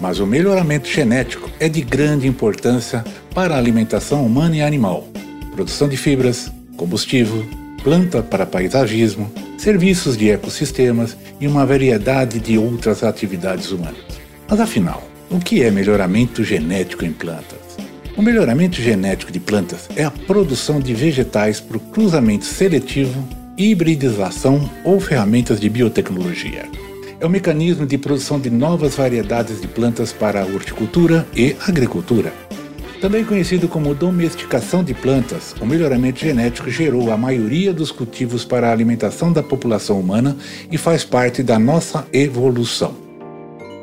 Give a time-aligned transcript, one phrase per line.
[0.00, 3.04] mas o melhoramento genético é de grande importância
[3.34, 5.06] para a alimentação humana e animal,
[5.52, 7.44] produção de fibras, combustível,
[7.82, 14.00] planta para paisagismo, serviços de ecossistemas e uma variedade de outras atividades humanas.
[14.48, 17.58] Mas afinal, o que é melhoramento genético em plantas?
[18.16, 23.26] O melhoramento genético de plantas é a produção de vegetais por cruzamento seletivo,
[23.58, 26.66] hibridização ou ferramentas de biotecnologia
[27.20, 32.32] é o mecanismo de produção de novas variedades de plantas para a horticultura e agricultura.
[33.00, 38.68] Também conhecido como domesticação de plantas, o melhoramento genético gerou a maioria dos cultivos para
[38.68, 40.36] a alimentação da população humana
[40.70, 42.94] e faz parte da nossa evolução.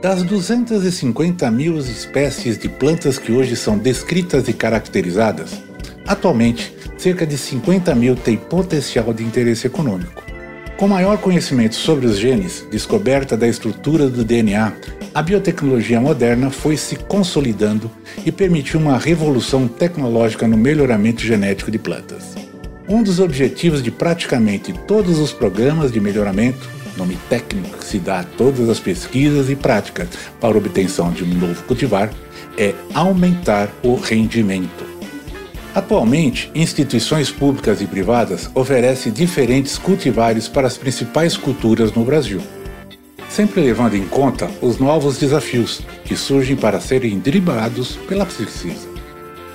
[0.02, 5.52] Das 250 mil espécies de plantas que hoje são descritas e caracterizadas,
[6.06, 10.33] atualmente cerca de 50 mil têm potencial de interesse econômico.
[10.78, 14.74] Com maior conhecimento sobre os genes, descoberta da estrutura do DNA,
[15.14, 17.90] a biotecnologia moderna foi se consolidando
[18.26, 22.36] e permitiu uma revolução tecnológica no melhoramento genético de plantas.
[22.90, 28.22] Um dos objetivos de praticamente todos os programas de melhoramento, nome técnico que se dá
[28.22, 30.10] a todas as pesquisas e práticas
[30.42, 32.10] para obtenção de um novo cultivar,
[32.58, 34.93] é aumentar o rendimento.
[35.76, 42.42] Atualmente, instituições públicas e privadas oferecem diferentes cultivares para as principais culturas no Brasil,
[43.28, 48.88] sempre levando em conta os novos desafios que surgem para serem driblados pela pesquisa.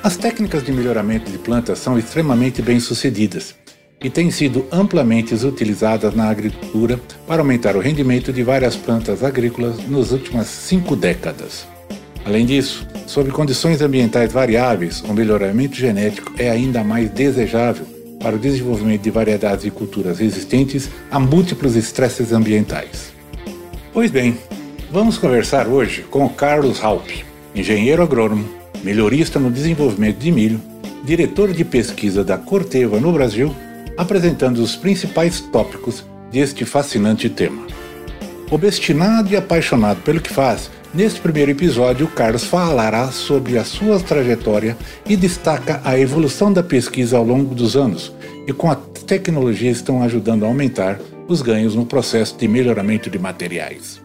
[0.02, 3.54] As técnicas de melhoramento de plantas são extremamente bem sucedidas
[4.02, 9.76] e têm sido amplamente utilizadas na agricultura para aumentar o rendimento de várias plantas agrícolas
[9.88, 11.77] nas últimas cinco décadas.
[12.24, 17.86] Além disso, sob condições ambientais variáveis, o melhoramento genético é ainda mais desejável
[18.20, 23.12] para o desenvolvimento de variedades e culturas resistentes a múltiplos estresses ambientais.
[23.92, 24.36] Pois bem,
[24.90, 27.08] vamos conversar hoje com o Carlos Halp,
[27.54, 28.48] engenheiro agrônomo,
[28.82, 30.60] melhorista no desenvolvimento de milho,
[31.04, 33.54] diretor de pesquisa da Corteva no Brasil,
[33.96, 37.66] apresentando os principais tópicos deste fascinante tema.
[38.50, 44.74] Obstinado e apaixonado pelo que faz, Neste primeiro episódio, Carlos falará sobre a sua trajetória
[45.06, 48.10] e destaca a evolução da pesquisa ao longo dos anos
[48.46, 48.76] e como a
[49.06, 50.98] tecnologia estão ajudando a aumentar
[51.28, 54.00] os ganhos no processo de melhoramento de materiais.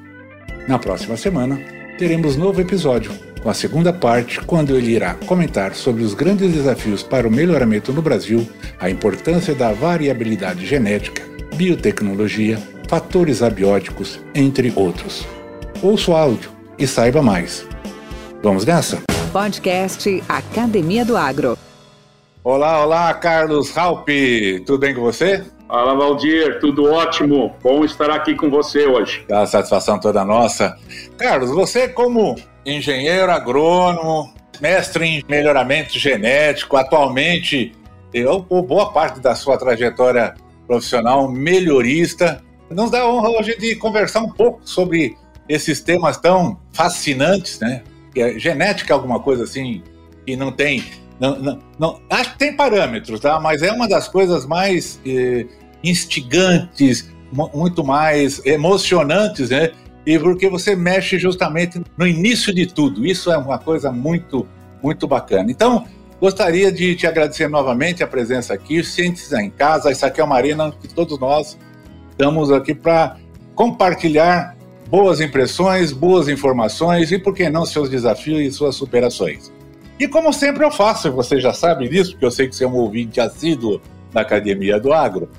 [0.67, 1.57] Na próxima semana,
[1.97, 7.01] teremos novo episódio, com a segunda parte, quando ele irá comentar sobre os grandes desafios
[7.01, 8.45] para o melhoramento no Brasil,
[8.77, 11.23] a importância da variabilidade genética,
[11.55, 12.57] biotecnologia,
[12.89, 15.25] fatores abióticos, entre outros.
[15.81, 17.67] Ouça o áudio e saiba mais.
[18.41, 19.01] Vamos nessa?
[19.31, 21.57] Podcast Academia do Agro.
[22.43, 24.07] Olá, olá, Carlos Raup.
[24.65, 25.45] Tudo bem com você?
[25.67, 26.59] Fala, Valdir.
[26.59, 27.55] Tudo ótimo.
[27.63, 29.25] Bom estar aqui com você hoje.
[29.31, 30.75] A satisfação toda nossa.
[31.17, 32.35] Carlos, você como
[32.65, 37.71] engenheiro agrônomo, mestre em melhoramento genético, atualmente,
[38.13, 40.35] eu, boa parte da sua trajetória
[40.67, 45.17] profissional, melhorista, nos dá a honra hoje de conversar um pouco sobre
[45.47, 47.83] esses temas tão fascinantes, né?
[48.15, 49.81] É genética, alguma coisa assim,
[50.25, 50.83] que não tem.
[51.19, 53.39] Não, não, não, acho que tem parâmetros, tá?
[53.39, 55.45] Mas é uma das coisas mais eh,
[55.83, 59.71] instigantes, muito mais emocionantes, né?
[60.05, 63.05] E porque você mexe justamente no início de tudo.
[63.05, 64.45] Isso é uma coisa muito,
[64.81, 65.49] muito bacana.
[65.49, 65.85] Então,
[66.19, 68.83] gostaria de te agradecer novamente a presença aqui.
[68.83, 69.91] Sente-se em casa.
[69.91, 71.57] Isso aqui é uma arena que todos nós
[72.11, 73.17] estamos aqui para
[73.55, 74.55] compartilhar
[74.87, 79.51] boas impressões, boas informações e, por que não, seus desafios e suas superações.
[79.99, 82.67] E como sempre eu faço, você já sabe disso, porque eu sei que você é
[82.67, 83.81] um ouvinte assíduo
[84.11, 85.29] da Academia do Agro.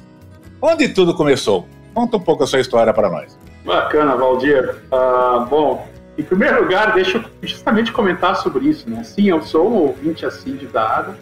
[0.61, 1.67] Onde tudo começou?
[1.93, 3.39] Conta um pouco a sua história para nós.
[3.65, 4.77] Bacana, Valdir.
[4.93, 5.87] Uh, bom,
[6.19, 8.89] em primeiro lugar, deixa eu justamente comentar sobre isso.
[8.89, 9.03] Né?
[9.05, 11.15] Sim, eu sou um ouvinte assíduo da Agro.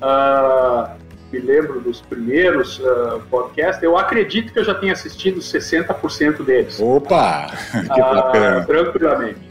[0.00, 0.99] Uh,
[1.32, 6.80] me lembro dos primeiros uh, podcasts, eu acredito que eu já tenha assistido 60% deles.
[6.80, 7.46] Opa!
[7.92, 8.60] Que bacana!
[8.60, 9.50] Uh, tranquilamente.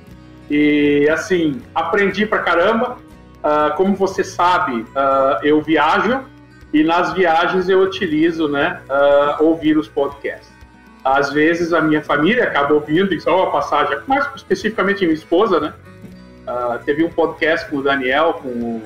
[0.50, 2.98] E, assim, aprendi pra caramba.
[3.40, 4.86] Uh, como você sabe,
[5.44, 6.26] eu viajo
[6.74, 8.82] e nas viagens eu utilizo, né,
[9.40, 10.52] ouvir os podcasts.
[11.06, 15.58] Às vezes a minha família acaba ouvindo, isso é uma passagem, mais especificamente minha esposa,
[15.60, 15.74] né,
[16.50, 18.82] Uh, teve um podcast com o Daniel, com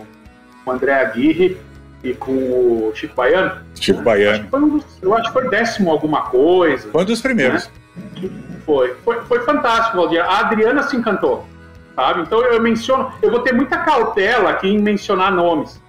[0.65, 1.57] o André Aguirre
[2.03, 3.61] e com o Chico Baiano.
[3.79, 4.01] Chico?
[4.01, 4.47] Baiano.
[4.51, 6.89] Acho um eu acho que foi décimo alguma coisa.
[6.89, 7.69] Foi um dos primeiros.
[8.17, 8.29] Né?
[8.65, 8.93] Foi.
[9.03, 9.21] foi.
[9.21, 10.21] Foi fantástico, Valdir.
[10.21, 11.47] A Adriana se encantou,
[11.95, 12.21] sabe?
[12.21, 15.81] Então eu menciono, eu vou ter muita cautela aqui em mencionar nomes,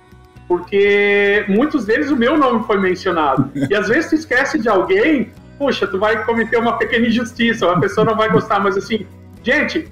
[0.47, 3.51] porque muitos deles o meu nome foi mencionado.
[3.69, 7.81] E às vezes tu esquece de alguém, puxa, tu vai cometer uma pequena injustiça, a
[7.81, 9.07] pessoa não vai gostar, mas assim,
[9.43, 9.89] gente,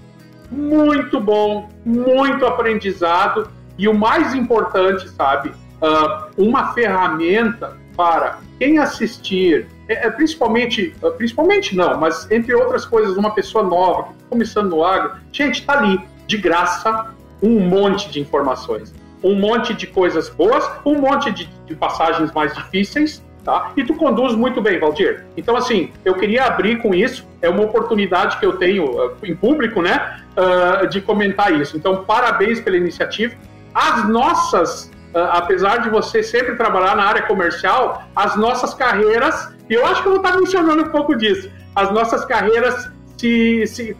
[0.51, 3.49] muito bom, muito aprendizado
[3.79, 5.53] e o mais importante, sabe,
[5.83, 12.85] uh, uma ferramenta para quem assistir, é, é, principalmente, uh, principalmente não, mas entre outras
[12.85, 17.11] coisas, uma pessoa nova que está começando no agro, gente, está ali, de graça,
[17.43, 22.55] um monte de informações, um monte de coisas boas, um monte de, de passagens mais
[22.55, 23.73] difíceis, Tá?
[23.77, 25.25] E tu conduz muito bem, Valdir.
[25.37, 29.35] Então, assim, eu queria abrir com isso, é uma oportunidade que eu tenho uh, em
[29.35, 31.77] público, né, uh, de comentar isso.
[31.77, 33.35] Então, parabéns pela iniciativa.
[33.75, 39.87] As nossas, apesar de você sempre trabalhar na área comercial, as nossas carreiras, e eu
[39.87, 43.97] acho que eu vou estar mencionando um pouco disso, as nossas carreiras se, se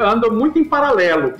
[0.00, 1.34] andam muito em paralelo.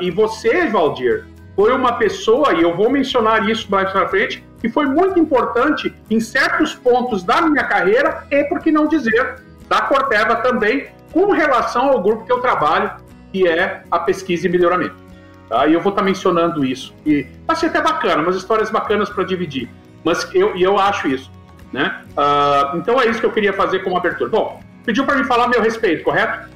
[0.00, 4.68] e você, Valdir, foi uma pessoa, e eu vou mencionar isso mais pra frente, que
[4.68, 9.36] foi muito importante em certos pontos da minha carreira e, por que não dizer,
[9.68, 12.90] da Corteva também, com relação ao grupo que eu trabalho,
[13.32, 14.96] que é a pesquisa e melhoramento.
[15.48, 15.66] Tá?
[15.66, 16.94] E eu vou estar mencionando isso.
[17.06, 19.68] E vai ser até bacana, umas histórias bacanas para dividir.
[20.04, 21.30] Mas eu, e eu acho isso.
[21.72, 22.02] Né?
[22.12, 24.30] Uh, então é isso que eu queria fazer como abertura.
[24.30, 26.48] Bom, pediu para me falar a meu respeito, correto?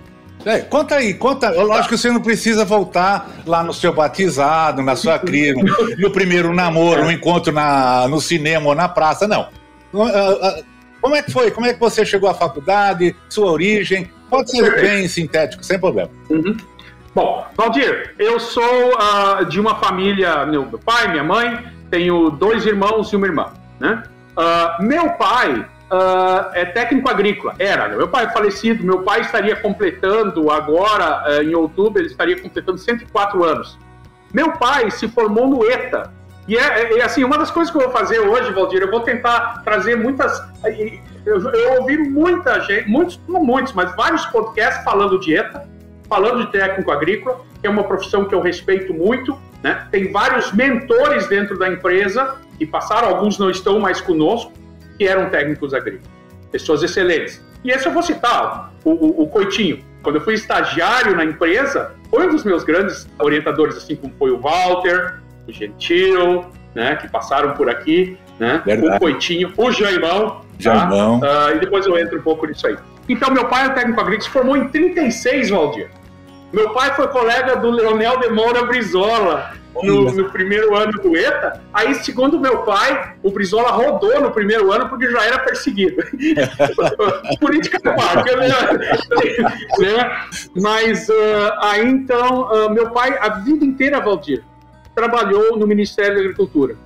[0.44, 1.50] É, conta aí, conta.
[1.50, 6.10] Lógico que você não precisa voltar lá no seu batizado, na sua cria, no, no,
[6.10, 9.48] primeiro namoro, no encontro na, no cinema ou na praça, não.
[9.94, 10.62] Ah, ah,
[11.00, 11.50] como é que foi?
[11.50, 13.14] Como é que você chegou à faculdade?
[13.28, 14.10] Sua origem?
[14.30, 16.10] Pode ser bem sintético, sem problema.
[16.30, 16.56] Uhum.
[17.14, 23.12] Bom, Valdir, eu sou uh, de uma família, meu pai, minha mãe, tenho dois irmãos
[23.12, 23.52] e uma irmã.
[23.78, 24.02] Né?
[24.34, 27.54] Uh, meu pai uh, é técnico agrícola.
[27.58, 27.88] Era.
[27.88, 32.78] Meu pai é falecido, meu pai estaria completando agora, uh, em outubro, ele estaria completando
[32.78, 33.78] 104 anos.
[34.32, 36.10] Meu pai se formou no ETA.
[36.48, 39.00] E é, é, assim, uma das coisas que eu vou fazer hoje, Valdir, eu vou
[39.00, 40.42] tentar trazer muitas.
[41.24, 45.68] Eu, eu ouvi muita gente, muitos, não muitos, mas vários podcasts falando de ETA,
[46.12, 49.34] falando de técnico agrícola, que é uma profissão que eu respeito muito.
[49.62, 49.86] Né?
[49.90, 54.52] Tem vários mentores dentro da empresa que passaram, alguns não estão mais conosco,
[54.98, 56.06] que eram técnicos agrícolas,
[56.50, 57.42] pessoas excelentes.
[57.64, 59.82] E esse eu vou citar, o, o, o Coitinho.
[60.02, 64.32] Quando eu fui estagiário na empresa, foi um dos meus grandes orientadores, assim como foi
[64.32, 65.18] o Walter,
[65.48, 66.44] o Gentil,
[66.74, 70.42] né, que passaram por aqui, né, o Coitinho, o Jaimão.
[70.58, 71.20] Jaimão.
[71.20, 71.46] Tá?
[71.46, 72.76] Uh, e depois eu entro um pouco nisso aí.
[73.08, 75.88] Então, meu pai é um técnico agrícola, se formou em 36, Valdir.
[76.52, 81.62] Meu pai foi colega do Leonel de Moura Brizola, no, no, primeiro ano do ETA.
[81.72, 86.02] Aí, segundo meu pai, o Brizola rodou no primeiro ano porque já era perseguido.
[87.40, 88.48] Política parte, né?
[89.78, 90.26] né?
[90.60, 91.12] Mas uh,
[91.60, 94.44] aí então, uh, meu pai, a vida inteira, Valdir,
[94.94, 96.76] trabalhou no Ministério da Agricultura.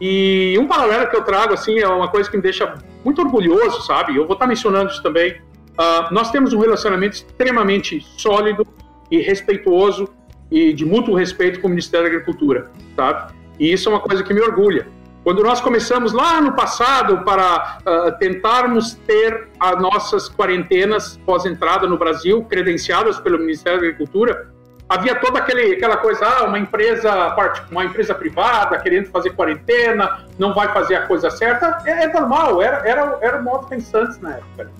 [0.00, 3.82] E um paralelo que eu trago, assim, é uma coisa que me deixa muito orgulhoso,
[3.82, 4.16] sabe?
[4.16, 5.32] Eu vou estar mencionando isso também.
[5.78, 8.66] Uh, nós temos um relacionamento extremamente sólido
[9.10, 10.08] e respeituoso
[10.50, 13.32] e de mútuo respeito com o Ministério da Agricultura, sabe?
[13.58, 14.86] E isso é uma coisa que me orgulha.
[15.24, 21.98] Quando nós começamos lá no passado para uh, tentarmos ter as nossas quarentenas pós-entrada no
[21.98, 24.52] Brasil credenciadas pelo Ministério da Agricultura,
[24.88, 27.34] havia toda aquele, aquela coisa, ah, uma empresa
[27.72, 31.82] uma empresa privada querendo fazer quarentena, não vai fazer a coisa certa.
[31.84, 34.70] É, é normal, era, era, era o modo pensante na época.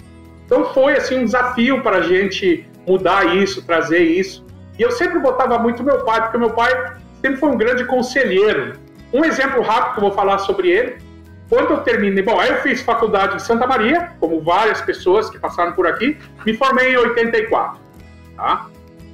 [0.44, 4.44] Então foi assim um desafio para a gente mudar isso, trazer isso.
[4.78, 8.74] E eu sempre botava muito meu pai, porque meu pai sempre foi um grande conselheiro.
[9.12, 10.96] Um exemplo rápido que eu vou falar sobre ele.
[11.48, 15.38] Quando eu terminei, bom, aí eu fiz faculdade em Santa Maria, como várias pessoas que
[15.38, 17.78] passaram por aqui, me formei em 84.
[18.36, 18.66] Tá?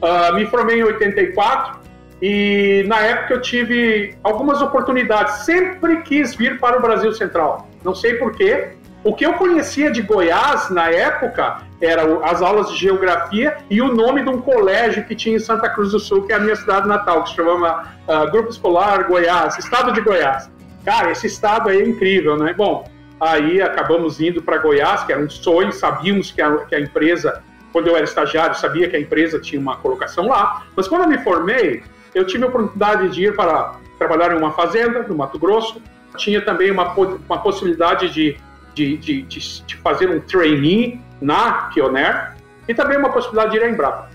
[0.03, 1.81] Uh, me formei em 84
[2.23, 5.45] e na época eu tive algumas oportunidades.
[5.45, 7.69] Sempre quis vir para o Brasil Central.
[7.85, 8.71] Não sei porquê,
[9.05, 13.93] o que eu conhecia de Goiás na época eram as aulas de geografia e o
[13.93, 16.55] nome de um colégio que tinha em Santa Cruz do Sul, que é a minha
[16.55, 20.49] cidade natal, que se chama uh, Grupo Escolar Goiás, Estado de Goiás.
[20.85, 22.55] Cara, esse estado aí é incrível, né?
[22.55, 22.89] Bom,
[23.21, 27.43] aí acabamos indo para Goiás, que era um sonho, sabíamos que a, que a empresa,
[27.73, 31.09] quando eu era estagiário, sabia que a empresa tinha uma colocação lá, mas quando eu
[31.09, 31.83] me formei,
[32.15, 35.83] eu tive a oportunidade de ir para trabalhar em uma fazenda no Mato Grosso,
[36.17, 38.37] tinha também uma, uma possibilidade de
[38.75, 42.35] de, de, de, fazer um trainee na Pioneer
[42.69, 44.11] e também uma possibilidade de ir à Embrapa.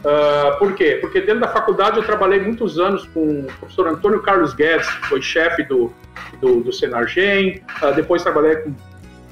[0.00, 0.98] Uh, por quê?
[1.00, 5.06] Porque dentro da faculdade eu trabalhei muitos anos com o professor Antônio Carlos Guedes, que
[5.08, 5.92] foi chefe do,
[6.40, 8.74] do, do Senargem, uh, depois trabalhei com o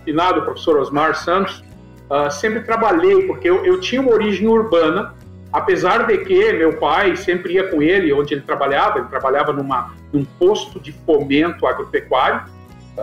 [0.05, 1.65] finado professor Osmar Santos.
[2.11, 5.15] Uh, sempre trabalhei, porque eu, eu tinha uma origem urbana,
[5.53, 9.95] apesar de que meu pai sempre ia com ele onde ele trabalhava, ele trabalhava numa,
[10.13, 12.43] num posto de fomento agropecuário,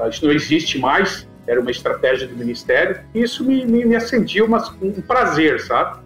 [0.10, 4.44] isso não existe mais, era uma estratégia do Ministério, e isso me, me, me acendia
[4.44, 6.00] uma, um prazer, sabe?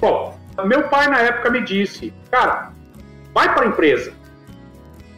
[0.00, 2.72] Bom, meu pai na época me disse, cara,
[3.32, 4.12] vai para a empresa,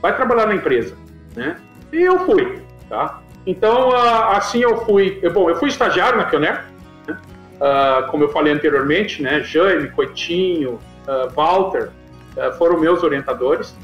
[0.00, 0.96] vai trabalhar na empresa,
[1.34, 1.56] né?
[1.92, 3.20] E eu fui, tá?
[3.46, 6.64] Então, assim eu fui, bom, eu fui estagiário na Pioneer,
[7.06, 7.18] né?
[7.58, 9.40] uh, como eu falei anteriormente, né?
[9.42, 11.90] Jaime, Coitinho, uh, Walter,
[12.36, 13.76] uh, foram meus orientadores,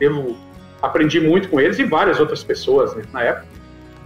[0.00, 0.36] eu
[0.80, 3.46] aprendi muito com eles e várias outras pessoas né, na época.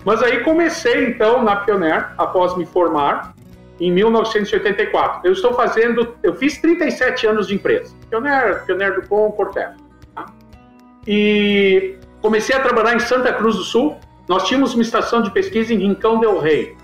[0.06, 3.34] Mas aí comecei então na Pioneer, após me formar,
[3.80, 5.22] em 1984.
[5.24, 7.92] Eu estou fazendo, eu fiz 37 anos de empresa.
[8.08, 9.74] Pioneer, Pioneer do Com, Cortella.
[10.14, 10.26] Tá?
[11.04, 13.98] E comecei a trabalhar em Santa Cruz do Sul.
[14.28, 16.76] Nós tínhamos uma estação de pesquisa em Rincão del Rei.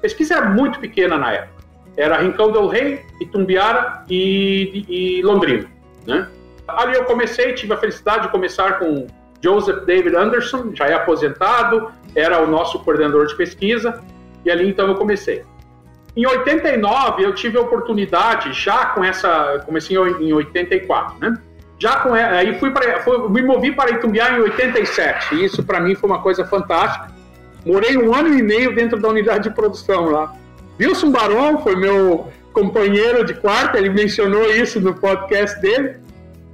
[0.00, 1.64] Pesquisa era muito pequena na época.
[1.96, 5.68] Era Rincão del Rei, Itumbiara e, e Londrina.
[6.06, 6.28] Né?
[6.68, 9.08] Ali eu comecei, tive a felicidade de começar com
[9.42, 14.02] Joseph David Anderson, já é aposentado, era o nosso coordenador de pesquisa,
[14.44, 15.44] e ali então eu comecei.
[16.14, 19.62] Em 89, eu tive a oportunidade, já com essa.
[19.64, 21.38] Comecei em 84, né?
[21.78, 22.12] Já com.
[22.12, 23.00] Aí fui para.
[23.00, 25.34] Fui, me movi para Itumbiá em 87.
[25.34, 27.08] E isso para mim foi uma coisa fantástica.
[27.64, 30.34] Morei um ano e meio dentro da unidade de produção lá.
[30.78, 35.96] Wilson Baron foi meu companheiro de quarto, ele mencionou isso no podcast dele,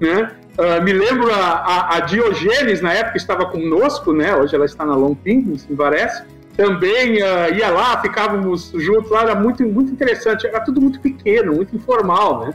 [0.00, 0.30] né?
[0.58, 4.34] Uh, me lembro a, a, a, Diogenes, na época, estava conosco, né?
[4.34, 6.24] Hoje ela está na Long Ping, me parece
[6.58, 11.54] também uh, ia lá, ficávamos juntos lá, era muito, muito interessante, era tudo muito pequeno,
[11.54, 12.54] muito informal, né?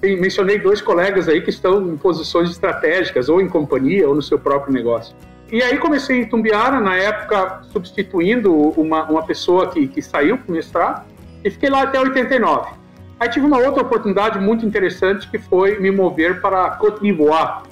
[0.00, 4.22] E mencionei dois colegas aí que estão em posições estratégicas, ou em companhia, ou no
[4.22, 5.12] seu próprio negócio.
[5.50, 10.48] E aí comecei em Tumbiara, na época, substituindo uma, uma pessoa que, que saiu para
[10.48, 11.04] o mestrado,
[11.42, 12.70] e fiquei lá até 89.
[13.18, 17.62] Aí tive uma outra oportunidade muito interessante, que foi me mover para Côte d'Ivoire,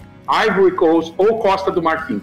[0.49, 2.23] Ivory Coast, ou Costa do Marfim.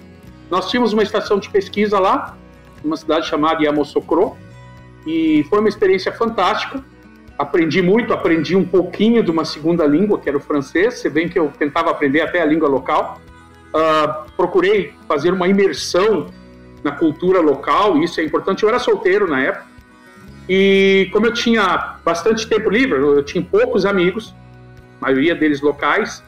[0.49, 2.35] Nós tínhamos uma estação de pesquisa lá,
[2.83, 4.35] numa cidade chamada Yamoussoukro,
[5.05, 6.83] e foi uma experiência fantástica.
[7.37, 11.29] Aprendi muito, aprendi um pouquinho de uma segunda língua, que era o francês, se bem
[11.29, 13.21] que eu tentava aprender até a língua local.
[13.69, 16.27] Uh, procurei fazer uma imersão
[16.83, 18.63] na cultura local, isso é importante.
[18.63, 19.65] Eu era solteiro na época,
[20.53, 24.35] e como eu tinha bastante tempo livre, eu tinha poucos amigos,
[24.99, 26.21] a maioria deles locais,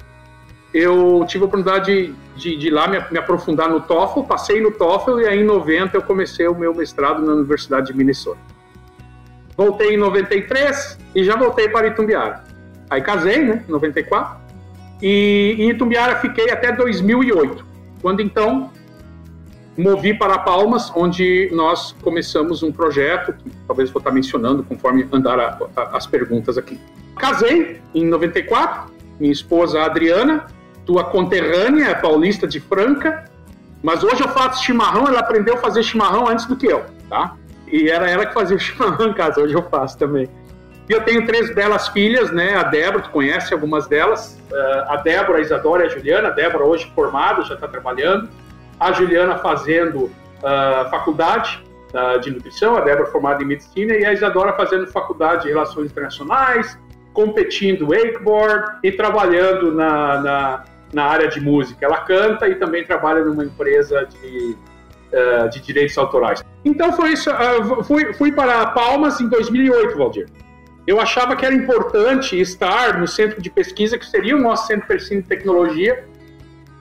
[0.74, 4.72] eu tive a oportunidade de, de ir lá me, me, aprofundar no TOEFL, passei no
[4.72, 8.39] TOEFL e aí em 90 eu comecei o meu mestrado na Universidade de Minnesota.
[9.58, 12.46] Voltei em 93 e já voltei para Itumbiara.
[12.89, 14.38] Aí casei, né, em 94,
[15.01, 17.65] e em Itumbiara fiquei até 2008,
[18.01, 18.72] quando então
[19.77, 25.39] movi para Palmas, onde nós começamos um projeto, que talvez vou estar mencionando conforme andar
[25.39, 26.80] a, a, as perguntas aqui.
[27.18, 30.48] Casei em 94, minha esposa Adriana,
[30.86, 33.25] tua conterrânea, é paulista de Franca,
[33.82, 37.36] mas hoje eu faço chimarrão, ela aprendeu a fazer chimarrão antes do que eu, tá?
[37.68, 40.30] E era ela que fazia o chimarrão em casa, hoje eu faço também.
[40.89, 42.56] E eu tenho três belas filhas, né?
[42.56, 44.38] A Débora, tu conhece algumas delas.
[44.51, 46.27] Uh, a Débora, a Isadora e a Juliana.
[46.27, 48.30] A Débora hoje formada, já está trabalhando.
[48.80, 51.63] A Juliana fazendo uh, faculdade
[51.94, 55.92] uh, de nutrição, a Débora formada em medicina e a Isadora fazendo faculdade de relações
[55.92, 56.77] internacionais,
[57.13, 60.63] competindo wakeboard e trabalhando na, na
[60.94, 61.86] na área de música.
[61.86, 64.56] Ela canta e também trabalha numa empresa de,
[65.12, 66.44] uh, de direitos autorais.
[66.63, 67.30] Então foi isso.
[67.84, 70.27] Fui, fui para Palmas em 2008, Valdir.
[70.86, 74.82] Eu achava que era importante estar no centro de pesquisa, que seria o nosso centro
[74.84, 76.06] de pesquisa de tecnologia.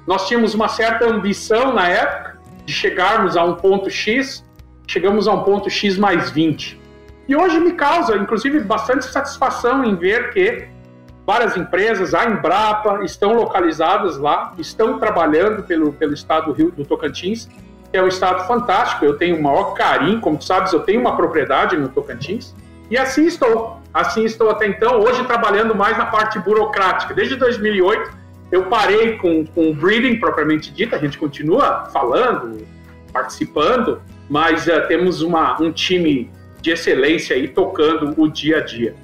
[0.07, 4.45] Nós tínhamos uma certa ambição na época de chegarmos a um ponto X,
[4.87, 6.81] chegamos a um ponto X mais 20.
[7.29, 10.69] E hoje me causa, inclusive, bastante satisfação em ver que
[11.25, 16.85] várias empresas, a Embrapa, estão localizadas lá, estão trabalhando pelo, pelo estado do Rio do
[16.85, 17.49] Tocantins,
[17.91, 19.05] que é um estado fantástico.
[19.05, 22.55] Eu tenho o maior carinho, como tu sabes, eu tenho uma propriedade no Tocantins,
[22.91, 23.81] e assim estou.
[23.95, 27.15] Assim estou até então, hoje trabalhando mais na parte burocrática.
[27.15, 28.22] Desde 2008,
[28.53, 32.67] eu parei com, com o breeding propriamente dito, a gente continua falando,
[33.11, 36.31] participando, mas uh, temos uma, um time
[36.61, 38.95] de excelência aí tocando o dia a dia.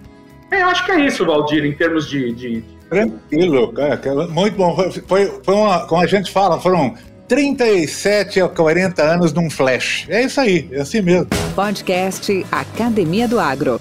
[0.50, 2.32] É, eu acho que é isso, Valdir, em termos de.
[2.32, 2.64] de...
[2.90, 4.76] Tranquilo, cara, muito bom.
[5.06, 6.94] Foi, foi uma, como a gente fala, foram
[7.26, 10.06] 37 a 40 anos num flash.
[10.08, 11.26] É isso aí, é assim mesmo.
[11.54, 13.80] Podcast Academia do Agro.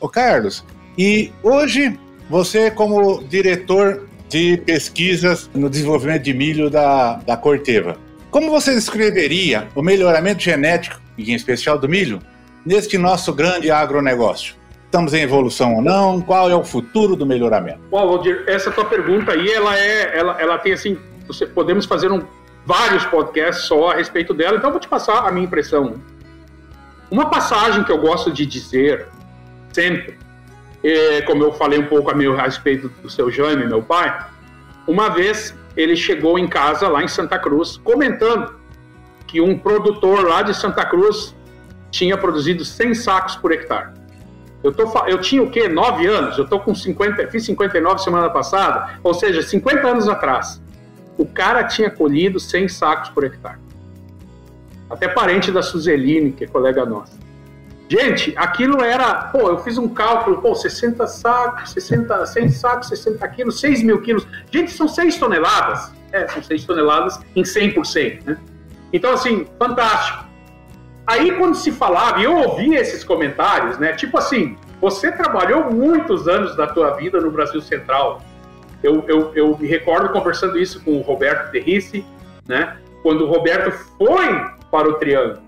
[0.00, 0.64] Ô Carlos,
[0.96, 7.96] e hoje você como diretor de pesquisas no desenvolvimento de milho da, da Corteva,
[8.30, 12.18] como você descreveria o melhoramento genético, em especial do milho,
[12.66, 14.56] neste nosso grande agronegócio?
[14.86, 16.20] Estamos em evolução ou não?
[16.20, 17.78] Qual é o futuro do melhoramento?
[17.90, 22.10] Bom, Valdir, essa tua pergunta aí, ela é, ela, ela tem assim, você, podemos fazer
[22.10, 22.22] um,
[22.66, 25.94] vários podcasts só a respeito dela, então eu vou te passar a minha impressão.
[27.10, 29.06] Uma passagem que eu gosto de dizer
[29.72, 30.18] sempre,
[30.84, 34.26] é, como eu falei um pouco a, meu, respeito do seu Jaime, meu pai,
[34.86, 38.54] uma vez ele chegou em casa lá em Santa Cruz comentando
[39.26, 41.34] que um produtor lá de Santa Cruz
[41.90, 43.92] tinha produzido 100 sacos por hectare.
[44.62, 45.68] Eu, tô, eu tinha o quê?
[45.68, 46.38] 9 anos?
[46.38, 50.62] Eu tô com 50, fiz 59 semana passada, ou seja, 50 anos atrás.
[51.16, 53.58] O cara tinha colhido 100 sacos por hectare.
[54.90, 57.23] Até parente da Suzeline, que é colega nossa.
[57.88, 63.28] Gente, aquilo era, pô, eu fiz um cálculo, pô, 60 sacos, 60, 100 sacos, 60
[63.28, 64.26] quilos, 6 mil quilos.
[64.50, 65.92] Gente, são 6 toneladas.
[66.10, 68.38] É, são 6 toneladas em 100%, né?
[68.92, 70.24] Então, assim, fantástico.
[71.06, 73.92] Aí, quando se falava, e eu ouvi esses comentários, né?
[73.92, 78.22] Tipo assim, você trabalhou muitos anos da tua vida no Brasil Central.
[78.82, 82.04] Eu, eu, eu me recordo conversando isso com o Roberto Terrice,
[82.46, 82.78] né?
[83.02, 85.42] Quando o Roberto foi para o Triângulo.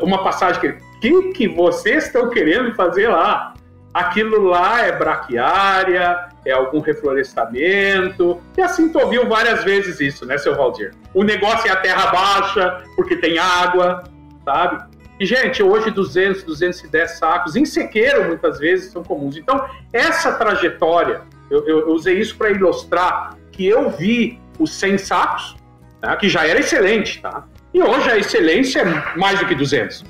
[0.00, 3.54] Uma passagem que que que vocês estão querendo fazer lá?
[3.92, 8.40] Aquilo lá é braquiária, é algum reflorestamento.
[8.56, 10.92] E assim tu ouviu várias vezes isso, né, seu Valdir?
[11.14, 14.04] O negócio é a terra baixa, porque tem água,
[14.44, 14.84] sabe?
[15.20, 19.36] E, gente, hoje 200, 210 sacos, em sequeiro muitas vezes são comuns.
[19.36, 25.56] Então, essa trajetória, eu, eu usei isso para ilustrar que eu vi os 100 sacos,
[26.00, 26.14] tá?
[26.16, 27.44] que já era excelente, tá?
[27.74, 30.04] E hoje a excelência é mais do que 200.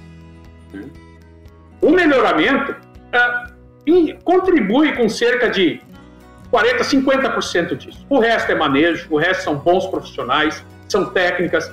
[1.80, 2.74] O melhoramento
[3.12, 3.48] é,
[4.24, 5.80] contribui com cerca de
[6.50, 8.06] 40, 50% disso.
[8.08, 11.70] O resto é manejo, o resto são bons profissionais, são técnicas,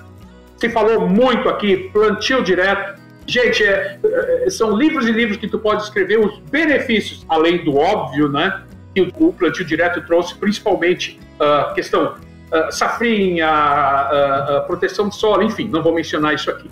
[0.58, 3.00] se falou muito aqui, plantio direto.
[3.28, 4.00] Gente, é,
[4.46, 8.62] é, são livros e livros que tu pode escrever os benefícios, além do óbvio, né?
[8.94, 15.44] Que o, plantio direto trouxe, principalmente a uh, questão uh, safrinha, uh, proteção do solo,
[15.44, 16.70] enfim, não vou mencionar isso aqui.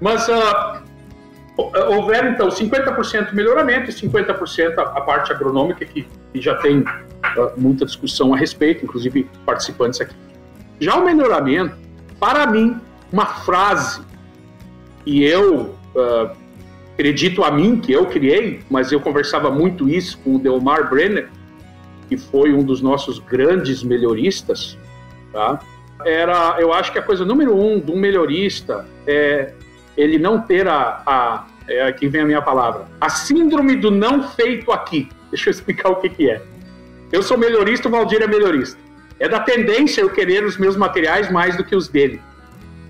[0.00, 0.28] Mas
[1.56, 6.84] houveram, então, 50% melhoramento e 50% a, parte agronômica, que, já tem
[7.56, 10.14] muita discussão a respeito, inclusive participantes aqui.
[10.80, 11.76] Já o melhoramento,
[12.18, 12.76] para mim,
[13.12, 14.02] uma frase
[15.04, 16.30] que eu uh,
[16.94, 21.28] acredito a mim, que eu criei, mas eu conversava muito isso com o Delmar Brenner,
[22.08, 24.76] que foi um dos nossos grandes melhoristas,
[25.32, 25.60] tá?
[26.04, 29.52] Era, eu acho que a coisa número um de um melhorista é
[29.96, 34.28] ele não ter a, a é, aqui vem a minha palavra, a síndrome do não
[34.30, 35.08] feito aqui.
[35.30, 36.42] Deixa eu explicar o que, que é.
[37.10, 38.78] Eu sou melhorista, o Valdir é melhorista.
[39.18, 42.20] É da tendência eu querer os meus materiais mais do que os dele.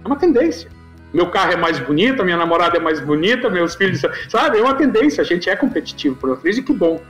[0.02, 0.68] É uma tendência.
[1.12, 4.58] Meu carro é mais bonito, minha namorada é mais bonita, meus filhos, sabe?
[4.58, 5.22] É uma tendência.
[5.22, 7.00] A gente é competitivo por natureza e que bom.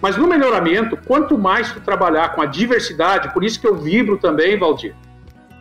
[0.00, 4.16] Mas no melhoramento, quanto mais tu trabalhar com a diversidade, por isso que eu vibro
[4.16, 4.94] também, Valdir,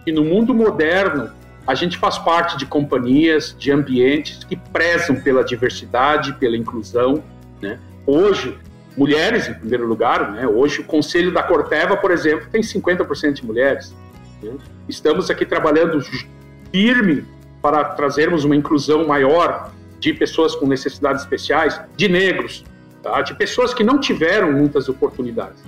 [0.05, 1.29] que no mundo moderno
[1.65, 7.23] a gente faz parte de companhias, de ambientes que prezam pela diversidade, pela inclusão.
[7.61, 7.79] Né?
[8.05, 8.57] Hoje,
[8.97, 10.47] mulheres em primeiro lugar, né?
[10.47, 13.95] Hoje o Conselho da Corteva, por exemplo, tem 50% de mulheres.
[14.41, 14.51] Né?
[14.87, 16.01] Estamos aqui trabalhando
[16.71, 17.23] firme
[17.61, 22.63] para trazermos uma inclusão maior de pessoas com necessidades especiais, de negros,
[23.03, 23.21] tá?
[23.21, 25.63] de pessoas que não tiveram muitas oportunidades.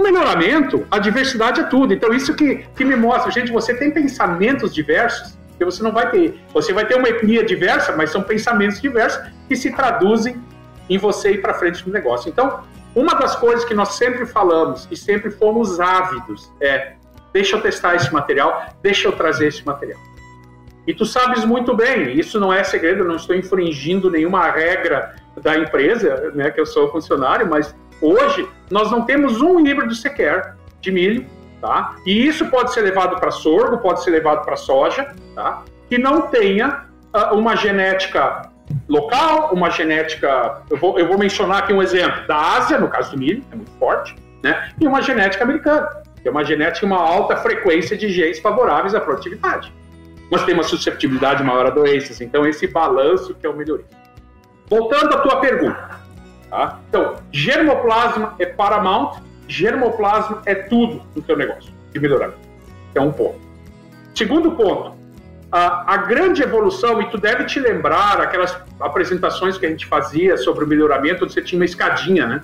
[0.00, 1.92] O melhoramento, a diversidade é tudo.
[1.92, 6.10] Então, isso que, que me mostra, gente, você tem pensamentos diversos, que você não vai
[6.10, 6.40] ter.
[6.54, 10.42] Você vai ter uma etnia diversa, mas são pensamentos diversos que se traduzem
[10.88, 12.30] em você ir para frente no negócio.
[12.30, 16.94] Então, uma das coisas que nós sempre falamos e sempre fomos ávidos é:
[17.30, 20.00] deixa eu testar esse material, deixa eu trazer esse material.
[20.86, 25.58] E tu sabes muito bem, isso não é segredo, não estou infringindo nenhuma regra da
[25.58, 30.90] empresa, né, que eu sou funcionário, mas hoje nós não temos um híbrido sequer de
[30.90, 31.26] milho,
[31.60, 31.96] tá?
[32.06, 35.62] E isso pode ser levado para sorgo, pode ser levado para soja, tá?
[35.88, 38.48] Que não tenha uh, uma genética
[38.88, 40.62] local, uma genética.
[40.70, 43.56] Eu vou, eu vou mencionar aqui um exemplo da Ásia, no caso do milho, é
[43.56, 44.70] muito forte, né?
[44.80, 45.88] E uma genética americana,
[46.22, 49.72] que é uma genética uma alta frequência de genes favoráveis à produtividade.
[50.30, 53.86] Mas tem uma susceptibilidade maior a doenças, então esse balanço que é o melhoria.
[54.68, 55.99] Voltando à tua pergunta,
[56.50, 56.80] tá?
[56.88, 62.40] Então, germoplasma é paramount, germoplasma é tudo no teu negócio de melhoramento.
[62.94, 63.40] É um ponto.
[64.14, 64.94] Segundo ponto,
[65.50, 70.36] a, a, grande evolução, e tu deve te lembrar aquelas apresentações que a gente fazia
[70.36, 72.42] sobre o melhoramento, onde você tinha uma escadinha, né?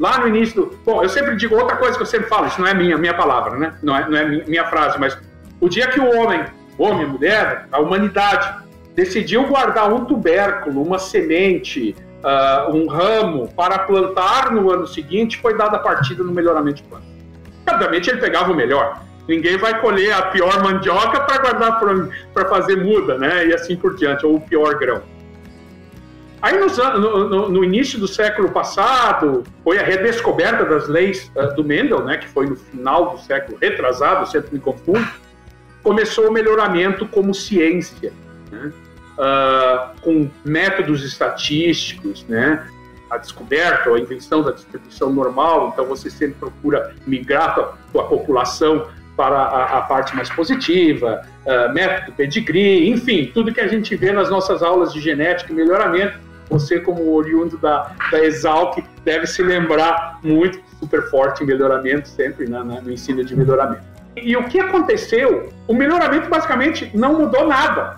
[0.00, 0.78] lá no início do.
[0.84, 3.14] Bom, eu sempre digo outra coisa que eu sempre falo, isso não é minha, minha
[3.14, 3.74] palavra, né?
[3.82, 5.16] Não é, não é minha frase, mas
[5.60, 6.42] o dia que o homem,
[6.78, 8.64] homem, mulher, a humanidade,
[8.94, 15.56] decidiu guardar um tubérculo, uma semente, uh, um ramo para plantar no ano seguinte, foi
[15.56, 17.06] dada a partida no melhoramento de planta.
[17.68, 19.02] Obviamente ele pegava o melhor.
[19.28, 21.80] Ninguém vai colher a pior mandioca para guardar
[22.32, 23.46] para fazer muda, né?
[23.46, 25.02] E assim por diante, ou o pior grão.
[26.42, 31.62] Aí no, no, no, início do século passado, foi a redescoberta das leis uh, do
[31.62, 35.06] Mendel, né, que foi no final do século retrasado, sempre me confundo,
[35.82, 38.10] começou o melhoramento como ciência,
[38.50, 38.72] né,
[39.20, 42.66] uh, com métodos estatísticos, né,
[43.10, 47.52] a descoberta ou a invenção da distribuição normal, então você sempre procura migrar a
[47.92, 53.68] tua população para a, a parte mais positiva, uh, método pedigree, enfim, tudo que a
[53.68, 58.82] gente vê nas nossas aulas de genética e melhoramento, você, como oriundo da, da Exalc,
[59.04, 63.82] deve se lembrar muito super forte em melhoramento, sempre né, né, no ensino de melhoramento.
[64.16, 65.52] E, e o que aconteceu?
[65.68, 67.96] O melhoramento basicamente não mudou nada.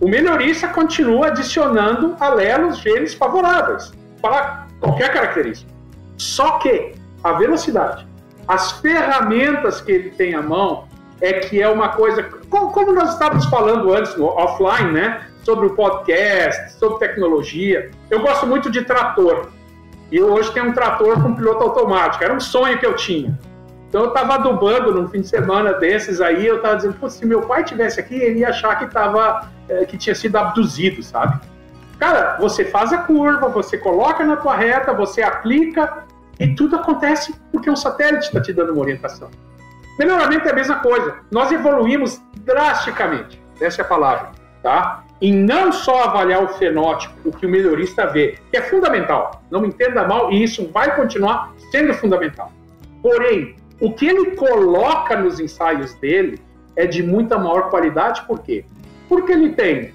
[0.00, 5.70] O melhorista continua adicionando alelos, genes favoráveis para qualquer característica.
[6.16, 8.06] Só que a velocidade,
[8.46, 10.86] as ferramentas que ele tem à mão,
[11.20, 12.22] é que é uma coisa.
[12.50, 15.26] Como nós estávamos falando antes no offline, né?
[15.46, 17.92] sobre o podcast, sobre tecnologia.
[18.10, 19.48] Eu gosto muito de trator.
[20.10, 22.22] E hoje tenho um trator com piloto automático.
[22.24, 23.38] Era um sonho que eu tinha.
[23.88, 27.42] Então eu estava adubando num fim de semana desses aí, eu estava dizendo, se meu
[27.42, 31.40] pai tivesse aqui, ele ia achar que tava, é, que tinha sido abduzido, sabe?
[31.98, 36.04] Cara, você faz a curva, você coloca na tua reta, você aplica
[36.38, 39.30] e tudo acontece porque um satélite está te dando uma orientação.
[39.98, 41.16] Melhoramento é a mesma coisa.
[41.30, 44.30] Nós evoluímos drasticamente, essa é a palavra,
[44.62, 45.06] tá?
[45.20, 49.60] em não só avaliar o fenótipo, o que o melhorista vê, que é fundamental, não
[49.60, 52.52] me entenda mal, e isso vai continuar sendo fundamental.
[53.02, 56.40] Porém, o que ele coloca nos ensaios dele
[56.74, 58.64] é de muita maior qualidade, por quê?
[59.08, 59.94] Porque ele tem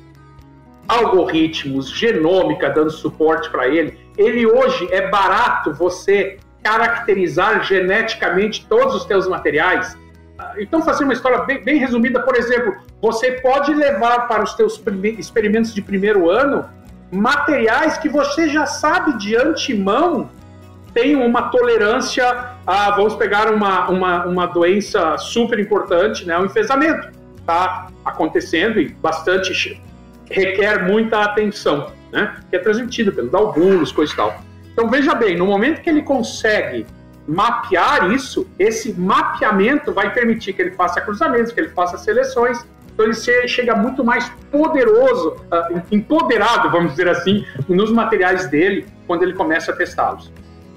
[0.87, 3.97] algoritmos, genômica dando suporte para ele.
[4.17, 9.97] Ele hoje é barato você caracterizar geneticamente todos os teus materiais
[10.57, 14.81] então, fazer uma história bem, bem, resumida, por exemplo, você pode levar para os seus
[15.17, 16.65] experimentos de primeiro ano
[17.11, 20.29] materiais que você já sabe de antemão
[20.93, 22.25] tem uma tolerância
[22.65, 27.09] a, vamos pegar uma, uma, uma doença super importante, né, o enfesamento.
[27.41, 29.81] Está acontecendo e bastante
[30.29, 34.41] requer muita atenção, né, que é transmitido pelos albulos, coisa e tal.
[34.71, 36.85] Então, veja bem, no momento que ele consegue
[37.27, 42.65] mapear isso, esse mapeamento vai permitir que ele faça cruzamentos, que ele faça seleções.
[42.93, 49.23] Então ele chega muito mais poderoso, uh, empoderado, vamos dizer assim, nos materiais dele quando
[49.23, 50.31] ele começa a testá-los.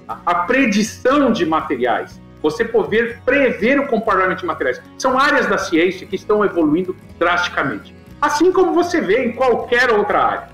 [0.07, 6.07] A predição de materiais, você poder prever o comportamento de materiais, são áreas da ciência
[6.07, 7.93] que estão evoluindo drasticamente.
[8.23, 10.49] Assim como você vê em qualquer outra área.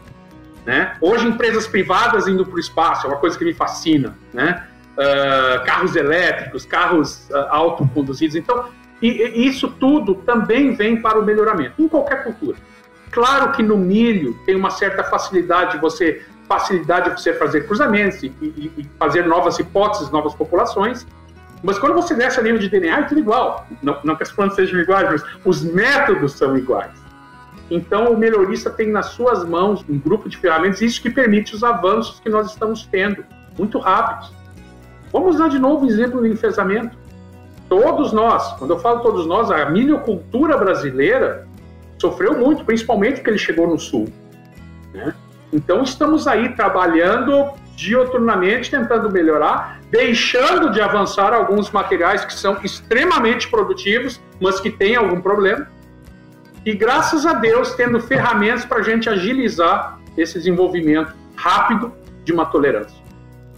[0.65, 0.95] Né?
[1.01, 4.17] Hoje, empresas privadas indo para o espaço é uma coisa que me fascina.
[4.33, 4.67] Né?
[5.01, 8.37] uh, carros elétricos, carros uh, autoconduzidos.
[8.37, 8.67] Então,
[9.01, 12.59] e, e isso tudo também vem para o melhoramento, em qualquer cultura.
[13.11, 18.25] Claro que no milho tem uma certa facilidade de você facilidade de você fazer cruzamentos
[18.25, 21.07] e, e, e, fazer novas hipóteses, novas populações.
[21.63, 23.67] Mas quando você desce a nível de DNA, é tudo igual.
[23.83, 26.93] Não, não que as plantas sejam iguais, mas os métodos são iguais.
[27.71, 31.63] Então, o melhorista tem nas suas mãos um grupo de ferramentas, isso que permite os
[31.63, 33.25] avanços que nós estamos tendo,
[33.57, 34.33] muito rápidos.
[35.13, 36.97] Vamos usar de novo o exemplo do enfesamento.
[37.69, 41.47] Todos nós, quando eu falo todos nós, a milhocultura brasileira
[42.01, 44.09] sofreu muito, principalmente porque ele chegou no sul.
[44.93, 45.15] Né?
[45.53, 53.49] Então estamos aí trabalhando dioturnamente, tentando melhorar, deixando de avançar alguns materiais que são extremamente
[53.49, 55.67] produtivos, mas que têm algum problema.
[56.65, 61.93] E graças a Deus, tendo ferramentas para a gente agilizar esse desenvolvimento rápido
[62.25, 63.01] de uma tolerância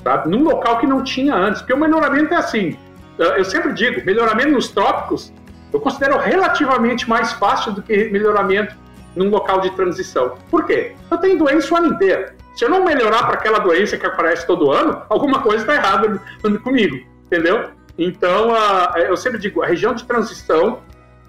[0.03, 0.29] sabe?
[0.29, 1.63] Num local que não tinha antes.
[1.63, 2.77] Porque o melhoramento é assim.
[3.19, 5.33] Eu sempre digo, melhoramento nos trópicos
[5.73, 8.75] eu considero relativamente mais fácil do que melhoramento
[9.17, 10.35] num local de transição.
[10.51, 10.95] Por quê?
[11.11, 12.33] Eu tenho doença o ano inteiro.
[12.55, 16.21] Se eu não melhorar para aquela doença que aparece todo ano, alguma coisa está errada
[16.63, 17.71] comigo, entendeu?
[17.97, 18.51] Então,
[18.97, 20.81] eu sempre digo, a região de transição,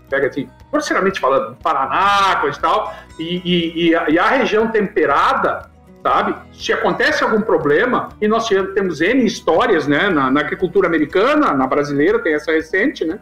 [0.10, 4.68] pega assim, grosseiramente falando, Paraná, coisa e tal, e, e, e, a, e a região
[4.68, 5.70] temperada,
[6.02, 6.36] sabe?
[6.54, 11.68] Se acontece algum problema, e nós temos N histórias, né, na, na agricultura americana, na
[11.68, 13.20] brasileira, tem essa recente, né,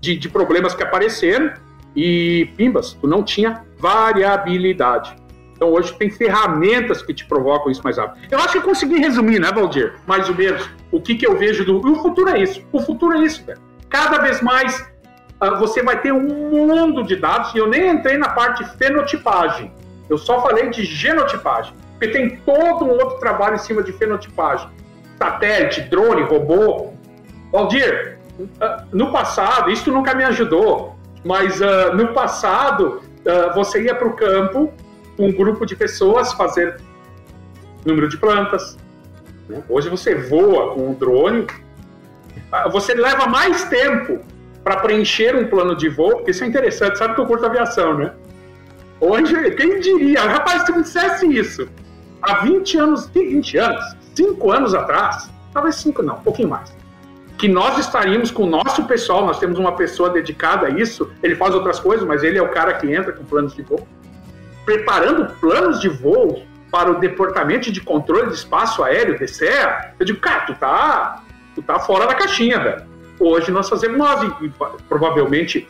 [0.00, 1.52] de, de problemas que apareceram,
[1.94, 5.14] e pimbas, tu não tinha variabilidade.
[5.62, 8.26] Então hoje tem ferramentas que te provocam isso mais rápido.
[8.28, 9.94] Eu acho que eu consegui resumir, né, Valdir?
[10.08, 11.88] Mais ou menos o que, que eu vejo do.
[11.88, 12.60] E o futuro é isso.
[12.72, 13.60] O futuro é isso, velho.
[13.88, 14.80] Cada vez mais
[15.40, 16.20] uh, você vai ter um
[16.50, 19.72] mundo de dados, e eu nem entrei na parte de fenotipagem.
[20.10, 21.72] Eu só falei de genotipagem.
[21.92, 24.68] Porque tem todo um outro trabalho em cima de fenotipagem.
[25.16, 26.92] Satélite, drone, robô.
[27.52, 33.00] Valdir, uh, no passado, isso nunca me ajudou, mas uh, no passado,
[33.54, 34.74] você ia para o campo
[35.18, 36.80] um grupo de pessoas fazer
[37.84, 38.76] número de plantas.
[39.48, 39.62] Né?
[39.68, 41.46] Hoje você voa com um drone,
[42.50, 44.20] ah, você leva mais tempo
[44.62, 47.94] para preencher um plano de voo, porque isso é interessante, sabe que eu curto aviação,
[47.94, 48.12] né?
[49.00, 50.22] Hoje, quem diria?
[50.22, 51.68] Rapaz, se me dissesse isso
[52.22, 56.72] há 20 anos, 20 anos, 5 anos atrás, talvez 5 não, um pouquinho mais,
[57.36, 61.34] que nós estaríamos com o nosso pessoal, nós temos uma pessoa dedicada a isso, ele
[61.34, 63.84] faz outras coisas, mas ele é o cara que entra com planos de voo,
[64.64, 70.20] preparando planos de voo para o Departamento de Controle de Espaço Aéreo, DCEA, eu digo,
[70.20, 71.22] cara, tu tá,
[71.54, 72.82] tu tá fora da caixinha, velho.
[73.20, 74.00] Hoje nós fazemos
[74.40, 74.50] e,
[74.88, 75.68] provavelmente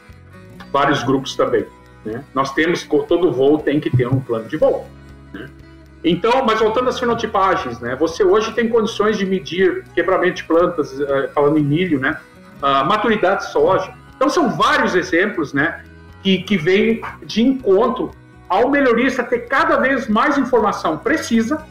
[0.71, 1.67] vários grupos também.
[2.05, 2.25] Né?
[2.33, 4.87] Nós temos, todo voo tem que ter um plano de voo.
[5.33, 5.51] Né?
[6.05, 7.95] Então, mas voltando às fenotipagens, né?
[7.97, 12.19] Você hoje tem condições de medir quebramento de plantas, uh, falando em milho, né?
[12.59, 13.93] Uh, maturidade de soja.
[14.17, 15.85] Então, são vários exemplos, né?
[16.23, 18.11] Que, que vêm de encontro
[18.53, 21.65] ao melhorista ter cada vez mais informação precisa,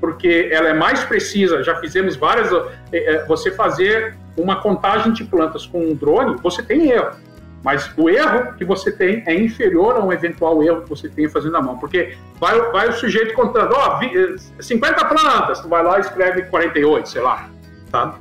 [0.00, 1.64] porque ela é mais precisa.
[1.64, 2.52] Já fizemos várias.
[2.92, 7.16] É, é, você fazer uma contagem de plantas com um drone, você tem erro.
[7.64, 11.28] Mas o erro que você tem é inferior a um eventual erro que você tenha
[11.28, 11.76] fazendo na mão.
[11.78, 16.42] Porque vai, vai o sujeito contando, ó, oh, 50 plantas, tu vai lá e escreve
[16.42, 17.50] 48, sei lá.
[17.90, 18.14] Tá?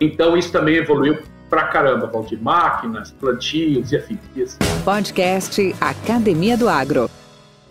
[0.00, 1.18] Então isso também evoluiu
[1.48, 2.40] pra caramba, Valdir.
[2.40, 4.56] Máquinas, plantios e afins.
[4.84, 7.10] Podcast Academia do Agro.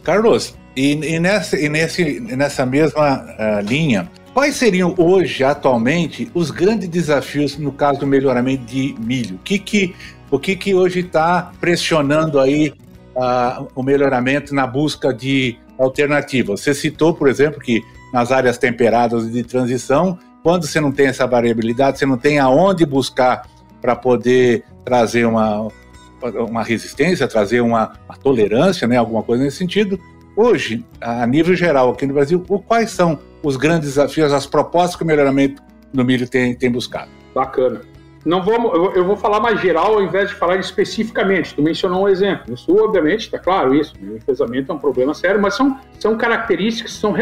[0.04, 6.52] Carlos, e, e, nessa, e nesse, nessa mesma uh, linha, quais seriam hoje, atualmente, os
[6.52, 9.36] grandes desafios no caso do melhoramento de milho?
[9.36, 9.96] O que, que,
[10.30, 12.74] o que, que hoje está pressionando aí
[13.16, 16.62] uh, o melhoramento na busca de alternativas?
[16.62, 17.82] Você citou, por exemplo, que
[18.13, 22.86] nas áreas temperadas de transição, quando você não tem essa variabilidade, você não tem aonde
[22.86, 23.46] buscar
[23.88, 25.69] para poder trazer uma,
[26.45, 29.97] uma resistência, trazer uma, uma, tolerância, né, alguma coisa nesse sentido.
[30.36, 35.04] Hoje, a nível geral aqui no Brasil, quais são os grandes desafios, as propostas que
[35.04, 37.10] o melhoramento no milho tem, tem buscado?
[37.34, 37.80] Bacana.
[38.28, 41.56] Não vamos, eu vou falar mais geral ao invés de falar especificamente.
[41.56, 42.54] Tu mencionou um exemplo.
[42.54, 43.94] Isso, obviamente, está claro isso.
[44.02, 47.16] O enfesamento é um problema sério, mas são, são características que são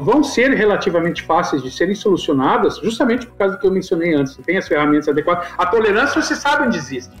[0.00, 4.36] vão ser relativamente fáceis de serem solucionadas, justamente por causa do que eu mencionei antes.
[4.38, 5.46] Tem as ferramentas adequadas.
[5.56, 7.14] A tolerância você sabe onde existe.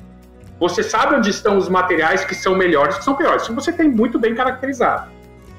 [0.58, 3.44] Você sabe onde estão os materiais que são melhores que são piores.
[3.44, 5.08] Isso você tem muito bem caracterizado.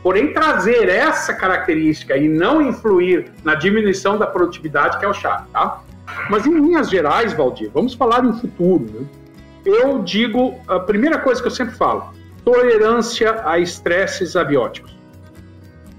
[0.03, 5.47] Porém, trazer essa característica e não influir na diminuição da produtividade que é o chato,
[5.53, 5.79] tá?
[6.29, 8.85] Mas em linhas gerais, Valdir, vamos falar em futuro.
[8.85, 9.05] Né?
[9.65, 14.95] Eu digo, a primeira coisa que eu sempre falo, tolerância a estresses abióticos.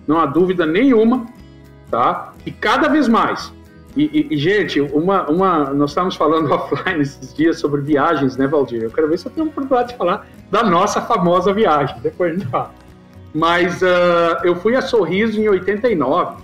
[0.06, 1.26] Não há dúvida nenhuma,
[1.90, 2.32] tá?
[2.44, 3.52] E cada vez mais.
[3.96, 8.46] E, e, e, gente, uma, uma, nós estávamos falando offline esses dias sobre viagens, né,
[8.46, 8.82] Valdir?
[8.82, 12.34] Eu quero ver se eu tenho oportunidade de falar da nossa famosa viagem, depois a
[12.36, 12.70] gente fala.
[13.34, 16.42] Mas uh, eu fui a Sorriso em 89.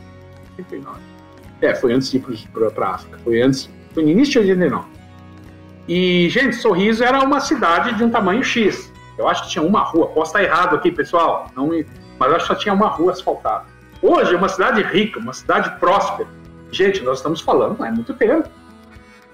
[0.59, 0.99] 89.
[1.61, 3.19] É, foi antes de ir para a África.
[3.25, 4.87] Foi antes, foi no início de 89.
[5.89, 8.93] E, gente, Sorriso era uma cidade de um tamanho X.
[9.17, 10.09] Eu acho que tinha uma rua.
[10.09, 11.71] Posso estar errado aqui, pessoal, não
[12.19, 13.65] mas eu acho que só tinha uma rua asfaltada.
[14.03, 16.29] Hoje é uma cidade rica, uma cidade próspera.
[16.71, 18.49] Gente, nós estamos falando há muito tempo.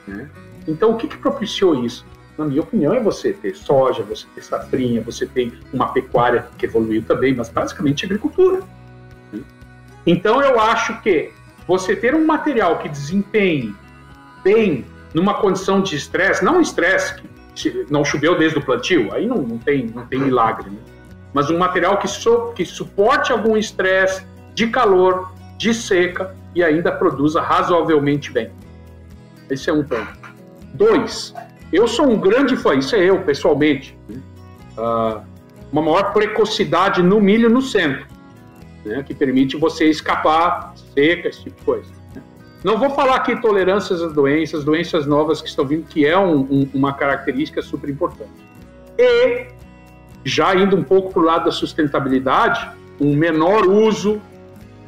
[0.06, 0.28] Né?
[0.68, 2.06] Então, o que, que propiciou isso?
[2.36, 6.66] Na minha opinião, é você ter soja, você ter safrinha, você tem uma pecuária que
[6.66, 8.62] evoluiu também, mas basicamente agricultura.
[9.32, 9.40] Né?
[10.06, 11.32] Então, eu acho que
[11.66, 13.74] você ter um material que desempenhe
[14.42, 17.22] bem numa condição de estresse, não estresse
[17.54, 20.78] que não choveu desde o plantio, aí não, não, tem, não tem milagre, né?
[21.32, 26.90] mas um material que, so, que suporte algum estresse de calor, de seca e ainda
[26.92, 28.50] produza razoavelmente bem.
[29.48, 30.18] Esse é um ponto.
[30.72, 31.32] Dois,
[31.72, 34.20] eu sou um grande fã, isso é eu pessoalmente, né?
[34.76, 35.20] uh,
[35.72, 38.13] uma maior precocidade no milho no centro
[38.84, 41.90] né, que permite você escapar seca, esse tipo de coisa.
[42.14, 42.22] Né.
[42.62, 46.40] Não vou falar aqui tolerâncias às doenças, doenças novas que estão vindo, que é um,
[46.40, 48.30] um, uma característica super importante.
[48.98, 49.46] E,
[50.24, 52.68] já indo um pouco para o lado da sustentabilidade,
[53.00, 54.20] um menor uso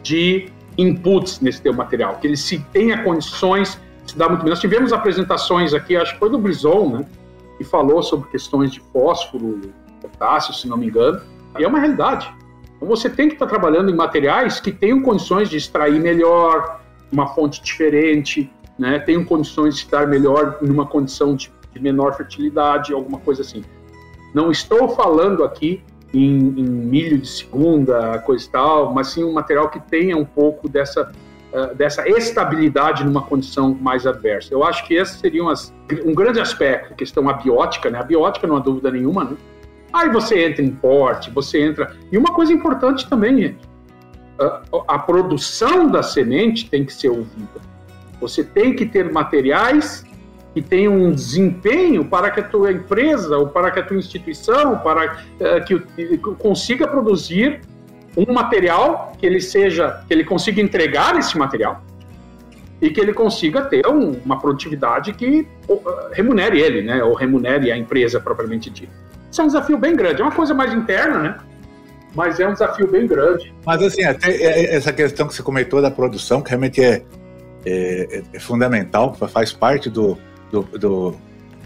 [0.02, 4.50] de inputs nesse teu material, que ele se tenha condições de se dar muito bem.
[4.50, 7.06] Nós tivemos apresentações aqui, acho que foi do Brison, né,
[7.58, 9.60] que falou sobre questões de fósforo,
[10.00, 11.20] potássio, se não me engano,
[11.58, 12.32] e é uma realidade.
[12.80, 17.62] Você tem que estar trabalhando em materiais que tenham condições de extrair melhor, uma fonte
[17.62, 18.98] diferente, né?
[18.98, 23.64] tenham condições de estar melhor numa condição de, de menor fertilidade, alguma coisa assim.
[24.34, 29.32] Não estou falando aqui em, em, milho de segunda, coisa e tal, mas sim um
[29.32, 31.10] material que tenha um pouco dessa,
[31.52, 34.52] uh, dessa estabilidade numa condição mais adversa.
[34.52, 35.72] Eu acho que esse seria umas,
[36.04, 37.98] um grande aspecto, questão abiótica, né?
[37.98, 39.36] A biótica não há dúvida nenhuma, né?
[39.92, 41.96] Aí você entra em porte, você entra.
[42.10, 43.68] E uma coisa importante também, gente:
[44.38, 47.60] a, a produção da semente tem que ser ouvida.
[48.20, 50.04] Você tem que ter materiais
[50.54, 54.78] que tenham um desempenho para que a tua empresa ou para que a tua instituição,
[54.78, 57.60] para uh, que, que consiga produzir
[58.16, 61.82] um material que ele seja, que ele consiga entregar esse material
[62.80, 67.70] e que ele consiga ter um, uma produtividade que uh, remunere ele, né, ou remunere
[67.70, 68.92] a empresa propriamente dita.
[69.36, 70.22] Isso é um desafio bem grande.
[70.22, 71.38] É uma coisa mais interna, né?
[72.14, 73.52] Mas é um desafio bem grande.
[73.66, 77.02] Mas, assim, até é, é, essa questão que você comentou da produção, que realmente é,
[77.66, 80.16] é, é fundamental, faz parte do,
[80.50, 81.16] do, do,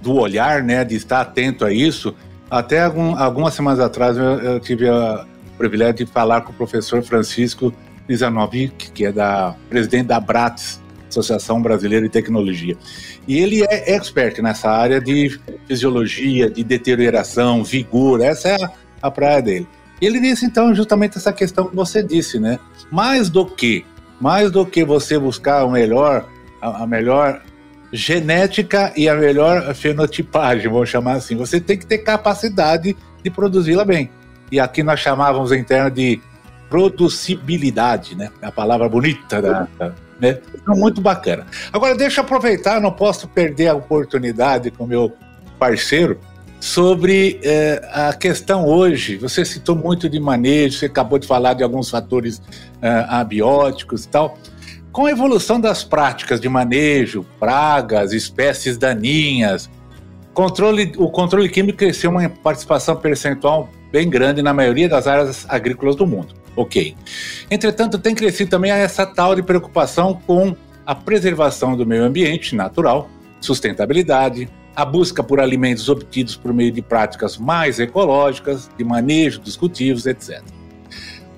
[0.03, 0.85] do, olhar, né?
[0.85, 2.13] De estar atento a isso.
[2.51, 6.55] Até algum, algumas semanas atrás eu, eu tive a, o privilégio de falar com o
[6.57, 7.73] professor Francisco
[8.09, 12.77] Lizanovic, que é da presidente da Bratis, Associação Brasileira de Tecnologia.
[13.27, 18.71] E ele é expert nessa área de fisiologia, de deterioração, vigor, essa é a,
[19.03, 19.69] a praia dele.
[20.01, 22.59] Ele disse então justamente essa questão que você disse, né?
[22.91, 23.85] Mais do que,
[24.21, 26.27] mais do que você buscar o melhor,
[26.61, 27.43] a, a melhor
[27.93, 33.85] genética e a melhor fenotipagem, vamos chamar assim, você tem que ter capacidade de produzi-la
[33.85, 34.11] bem.
[34.51, 36.21] E aqui nós chamávamos termos de
[36.69, 38.31] producibilidade, né?
[38.41, 40.39] A palavra bonita da, da né?
[40.55, 41.47] Então, muito bacana.
[41.73, 45.13] Agora, deixa eu aproveitar, não posso perder a oportunidade com o meu
[45.59, 46.19] parceiro
[46.61, 49.17] sobre é, a questão hoje.
[49.17, 52.41] Você citou muito de manejo, você acabou de falar de alguns fatores
[52.83, 54.39] é, abióticos e tal.
[54.93, 59.71] Com a evolução das práticas de manejo, pragas, espécies daninhas,
[60.35, 65.97] controle, o controle químico cresceu uma participação percentual bem grande na maioria das áreas agrícolas
[65.97, 66.35] do mundo.
[66.57, 66.97] Ok.
[67.51, 73.09] Entretanto, tem crescido também essa tal de preocupação com a preservação do meio ambiente natural,
[73.41, 79.57] sustentabilidade, a busca por alimentos obtidos por meio de práticas mais ecológicas, de manejo dos
[79.57, 80.43] cultivos, etc.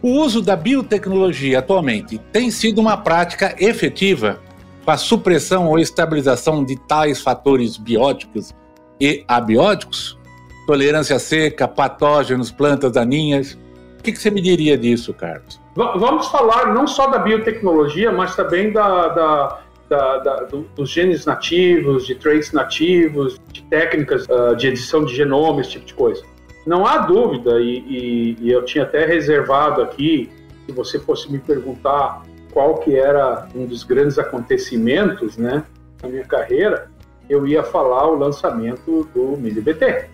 [0.00, 4.40] O uso da biotecnologia atualmente tem sido uma prática efetiva
[4.84, 8.52] para a supressão ou estabilização de tais fatores bióticos
[9.00, 10.18] e abióticos?
[10.66, 13.58] Tolerância seca, patógenos, plantas daninhas,
[14.02, 15.60] o que, que, você me diria disso, Carlos?
[15.76, 21.24] Vamos falar não só da biotecnologia, mas também da, da, da, da do, dos genes
[21.24, 26.24] nativos, de traits nativos, de técnicas uh, de edição de genoma, esse tipo de coisa.
[26.66, 30.28] Não há dúvida, e, e, e, eu tinha até reservado aqui,
[30.66, 35.62] se você fosse me perguntar qual que era um dos grandes acontecimentos né,
[36.02, 36.90] na minha carreira,
[37.30, 40.06] eu ia falar o lançamento do Milho BT.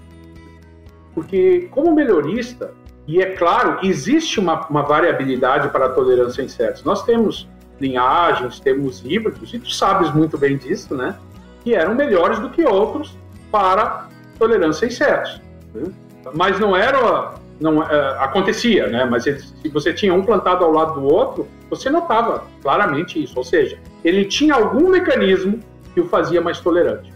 [1.14, 2.74] Porque, como melhorista,
[3.08, 6.84] e é claro, existe uma, uma variabilidade para a tolerância a insetos.
[6.84, 7.48] Nós temos
[7.80, 11.16] linhagens, temos híbridos, e tu sabes muito bem disso, né?
[11.64, 13.16] Que eram melhores do que outros
[13.50, 15.40] para tolerância a insetos.
[15.74, 15.90] Né?
[16.34, 17.34] Mas não era.
[17.58, 19.06] Não, é, acontecia, né?
[19.06, 23.32] Mas ele, se você tinha um plantado ao lado do outro, você notava claramente isso.
[23.38, 25.60] Ou seja, ele tinha algum mecanismo
[25.94, 27.10] que o fazia mais tolerante.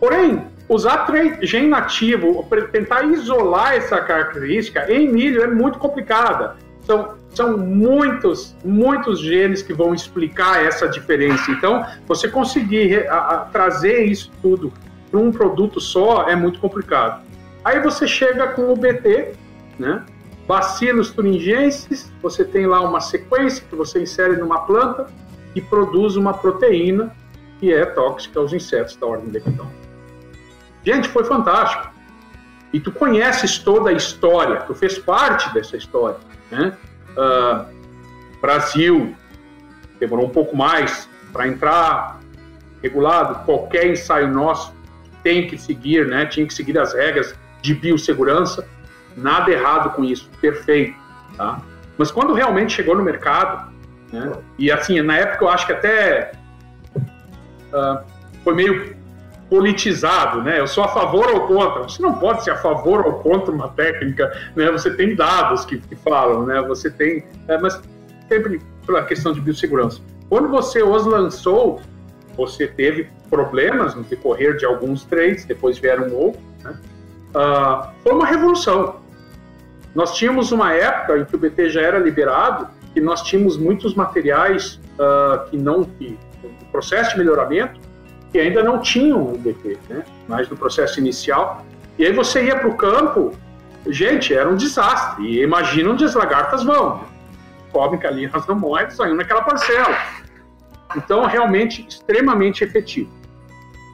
[0.00, 1.06] Porém, Usar
[1.42, 6.56] gene nativo, tentar isolar essa característica em milho é muito complicada.
[6.80, 11.50] São, são muitos, muitos genes que vão explicar essa diferença.
[11.52, 14.72] Então, você conseguir a, a, trazer isso tudo
[15.10, 17.22] para um produto só é muito complicado.
[17.64, 19.34] Aí você chega com o BT,
[19.78, 20.04] né?
[20.48, 25.06] Bacilos thuringiensis, você tem lá uma sequência que você insere numa planta
[25.54, 27.12] e produz uma proteína
[27.58, 29.85] que é tóxica aos insetos da ordem Decathlon.
[30.86, 31.90] Gente, foi fantástico.
[32.72, 36.18] E tu conheces toda a história, tu fez parte dessa história.
[36.48, 36.76] Né?
[37.16, 39.16] Uh, Brasil
[39.98, 42.20] demorou um pouco mais para entrar
[42.80, 43.44] regulado.
[43.44, 44.72] Qualquer ensaio nosso
[45.24, 46.26] tem que seguir, né?
[46.26, 48.64] Tinha que seguir as regras de biossegurança.
[49.16, 50.96] Nada errado com isso, perfeito.
[51.36, 51.60] Tá?
[51.98, 53.72] Mas quando realmente chegou no mercado,
[54.12, 54.32] né?
[54.56, 56.32] e assim, na época eu acho que até
[56.96, 58.04] uh,
[58.44, 58.95] foi meio
[59.48, 60.58] politizado, né?
[60.60, 61.82] Eu sou a favor ou contra.
[61.82, 64.70] Você não pode ser a favor ou contra uma técnica, né?
[64.72, 66.60] Você tem dados que, que falam, né?
[66.62, 67.80] Você tem, é, mas
[68.28, 70.00] sempre pela questão de biossegurança.
[70.28, 71.80] Quando você os lançou,
[72.36, 76.42] você teve problemas no decorrer de alguns trades, depois vieram outros.
[76.62, 76.76] Né?
[77.34, 78.96] Uh, foi uma revolução.
[79.94, 83.94] Nós tínhamos uma época em que o BT já era liberado e nós tínhamos muitos
[83.94, 87.80] materiais uh, que não, que, no processo de melhoramento,
[88.36, 90.04] que ainda não tinham o BT, né?
[90.28, 91.64] Mas no processo inicial.
[91.98, 93.32] E aí você ia para o campo,
[93.88, 95.24] gente, era um desastre.
[95.24, 97.00] E imagina onde as lagartas vão.
[97.72, 99.96] Cobrem calinhas não morrem, saindo naquela parcela.
[100.94, 103.10] Então, realmente, extremamente efetivo.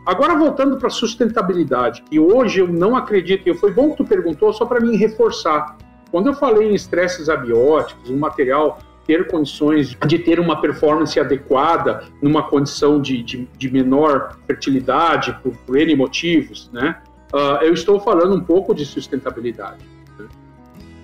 [0.05, 4.05] Agora, voltando para a sustentabilidade, que hoje eu não acredito, e foi bom que tu
[4.05, 5.76] perguntou, só para mim reforçar.
[6.11, 12.05] Quando eu falei em estresses abióticos, um material ter condições de ter uma performance adequada
[12.20, 16.96] numa condição de, de, de menor fertilidade, por, por N motivos, né?
[17.32, 19.82] Uh, eu estou falando um pouco de sustentabilidade.
[20.18, 20.26] Né?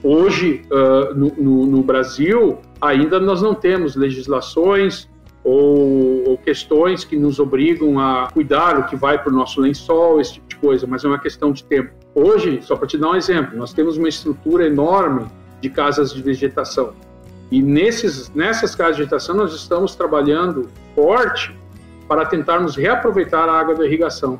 [0.02, 5.08] Hoje, uh, no, no, no, Brasil, ainda nós não temos legislações
[5.42, 10.20] ou, ou, questões que nos obrigam a cuidar o que vai para o nosso lençol,
[10.20, 11.92] esse tipo de coisa, mas é uma questão de tempo.
[12.14, 15.24] Hoje, só para te dar um exemplo, nós temos uma estrutura enorme
[15.62, 16.92] de casas de vegetação.
[17.50, 21.56] E nesses, nessas casas de vegetação nós estamos trabalhando forte
[22.06, 24.38] para tentarmos reaproveitar a água da irrigação.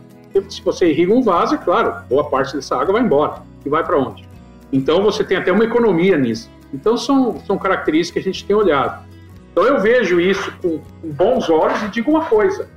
[0.49, 3.43] Se você irriga um vaso, é claro, boa parte dessa água vai embora.
[3.65, 4.29] E vai para onde?
[4.73, 6.51] Então você tem até uma economia nisso.
[6.73, 9.07] Então são, são características que a gente tem olhado.
[9.51, 12.69] Então eu vejo isso com, com bons olhos e digo uma coisa: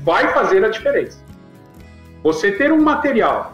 [0.00, 1.22] vai fazer a diferença.
[2.22, 3.52] Você ter um material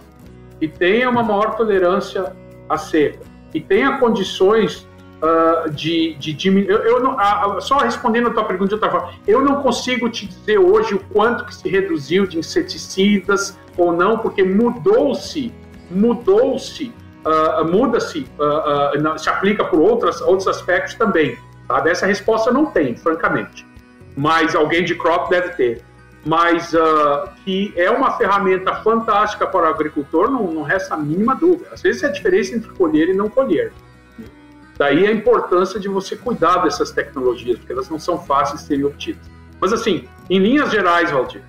[0.58, 2.32] que tenha uma maior tolerância
[2.68, 3.20] à seca,
[3.50, 4.87] que tenha condições
[5.22, 6.70] uh, de, de diminuir.
[6.70, 10.08] Eu, eu não, uh, só respondendo a tua pergunta de outra forma, eu não consigo
[10.08, 15.52] te dizer hoje o quanto que se reduziu de inseticidas ou não, porque mudou-se,
[15.90, 16.92] mudou-se,
[17.24, 18.26] uh, muda-se,
[19.18, 21.38] se aplica por outras, outros aspectos também.
[21.66, 21.80] Tá?
[21.80, 23.66] Dessa resposta não tem, francamente.
[24.16, 25.84] Mas alguém de crop deve ter.
[26.26, 31.34] Mas uh, que é uma ferramenta fantástica para o agricultor, não, não resta a mínima
[31.34, 31.68] dúvida.
[31.72, 33.72] Às vezes é a diferença entre colher e não colher.
[34.78, 38.84] Daí a importância de você cuidar dessas tecnologias, porque elas não são fáceis de serem
[38.84, 39.22] obtidas.
[39.60, 41.42] Mas assim, em linhas gerais, Valdir,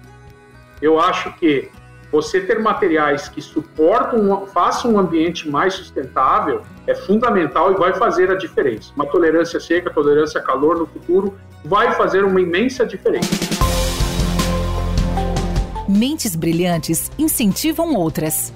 [0.82, 1.70] eu acho que
[2.12, 8.32] você ter materiais que suportam, façam um ambiente mais sustentável é fundamental e vai fazer
[8.32, 8.92] a diferença.
[8.96, 13.30] Uma tolerância seca, tolerância a calor no futuro vai fazer uma imensa diferença.
[15.88, 18.52] Mentes brilhantes incentivam outras.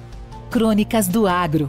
[0.50, 1.68] Crônicas do Agro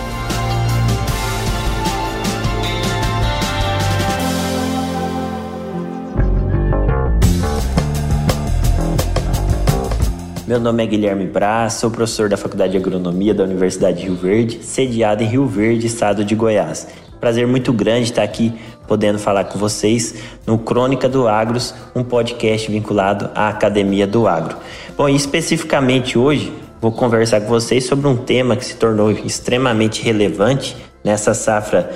[10.51, 14.15] Meu nome é Guilherme Braz, sou professor da Faculdade de Agronomia da Universidade de Rio
[14.15, 16.89] Verde, sediado em Rio Verde, estado de Goiás.
[17.21, 18.53] Prazer muito grande estar aqui
[18.85, 20.13] podendo falar com vocês
[20.45, 24.57] no Crônica do Agros, um podcast vinculado à Academia do Agro.
[24.97, 30.03] Bom, e especificamente hoje vou conversar com vocês sobre um tema que se tornou extremamente
[30.03, 31.91] relevante nessa safra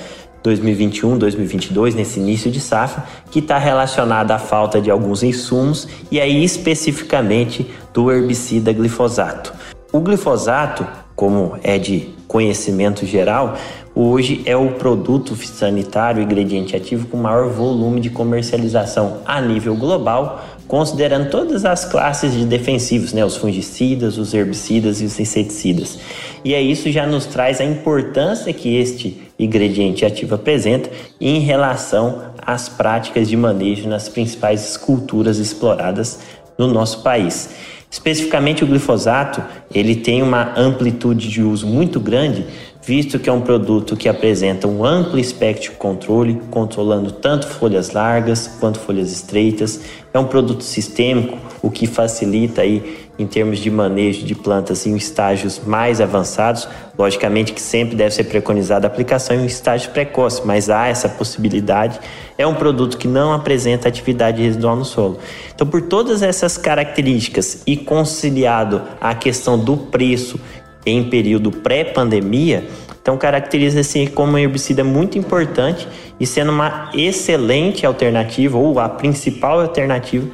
[0.46, 6.20] 2021, 2022, nesse início de safra, que está relacionada à falta de alguns insumos e
[6.20, 9.52] aí especificamente do herbicida glifosato.
[9.92, 10.86] O glifosato,
[11.16, 13.56] como é de conhecimento geral,
[13.92, 20.44] hoje é o produto sanitário ingrediente ativo com maior volume de comercialização a nível global,
[20.68, 25.98] considerando todas as classes de defensivos, né, os fungicidas, os herbicidas e os inseticidas.
[26.44, 32.22] E é isso já nos traz a importância que este ingrediente ativo apresenta em relação
[32.40, 36.20] às práticas de manejo nas principais culturas exploradas
[36.56, 37.50] no nosso país.
[37.90, 42.44] Especificamente o glifosato, ele tem uma amplitude de uso muito grande,
[42.82, 47.92] visto que é um produto que apresenta um amplo espectro de controle, controlando tanto folhas
[47.92, 49.80] largas quanto folhas estreitas.
[50.12, 54.94] É um produto sistêmico, o que facilita aí em termos de manejo de plantas em
[54.96, 56.68] estágios mais avançados.
[56.98, 61.98] Logicamente que sempre deve ser preconizada a aplicação em estágio precoce, mas há essa possibilidade.
[62.36, 65.18] É um produto que não apresenta atividade residual no solo.
[65.54, 70.38] Então, por todas essas características e conciliado à questão do preço
[70.84, 72.68] em período pré-pandemia,
[73.02, 75.86] então caracteriza-se como um herbicida muito importante
[76.18, 80.26] e sendo uma excelente alternativa ou a principal alternativa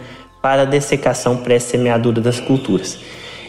[0.43, 2.99] para a dessecação pré-semeadura das culturas.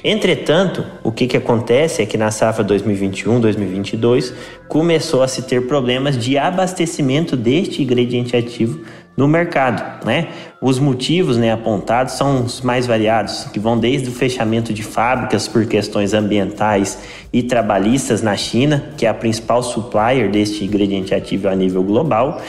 [0.03, 4.33] Entretanto, o que, que acontece é que na safra 2021-2022
[4.67, 8.81] começou a se ter problemas de abastecimento deste ingrediente ativo
[9.15, 10.27] no mercado, né?
[10.59, 15.47] Os motivos né, apontados são os mais variados, que vão desde o fechamento de fábricas
[15.47, 16.97] por questões ambientais
[17.31, 22.41] e trabalhistas na China, que é a principal supplier deste ingrediente ativo a nível global.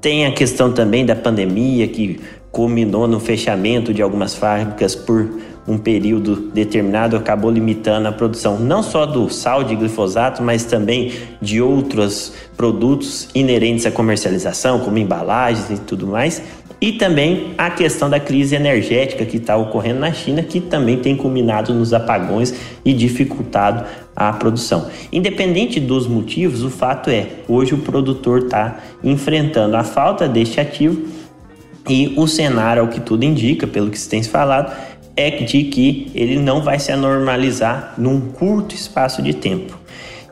[0.00, 2.20] Tem a questão também da pandemia, que
[2.54, 5.28] culminou no fechamento de algumas fábricas por
[5.66, 11.12] um período determinado acabou limitando a produção não só do sal de glifosato, mas também
[11.40, 16.42] de outros produtos inerentes à comercialização, como embalagens e tudo mais.
[16.80, 21.16] E também a questão da crise energética que está ocorrendo na China, que também tem
[21.16, 23.84] culminado nos apagões e dificultado
[24.14, 24.88] a produção.
[25.10, 31.13] Independente dos motivos, o fato é, hoje o produtor está enfrentando a falta deste ativo
[31.88, 34.72] e o cenário, ao que tudo indica, pelo que se tem falado,
[35.16, 39.78] é de que ele não vai se anormalizar num curto espaço de tempo.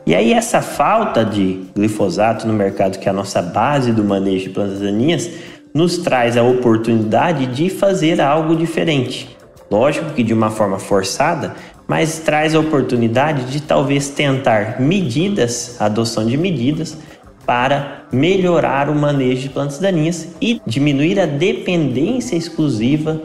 [0.05, 4.45] E aí essa falta de glifosato no mercado, que é a nossa base do manejo
[4.45, 5.29] de plantas daninhas,
[5.73, 9.29] nos traz a oportunidade de fazer algo diferente.
[9.71, 11.55] Lógico que de uma forma forçada,
[11.87, 16.97] mas traz a oportunidade de talvez tentar medidas, adoção de medidas
[17.45, 23.21] para melhorar o manejo de plantas daninhas e diminuir a dependência exclusiva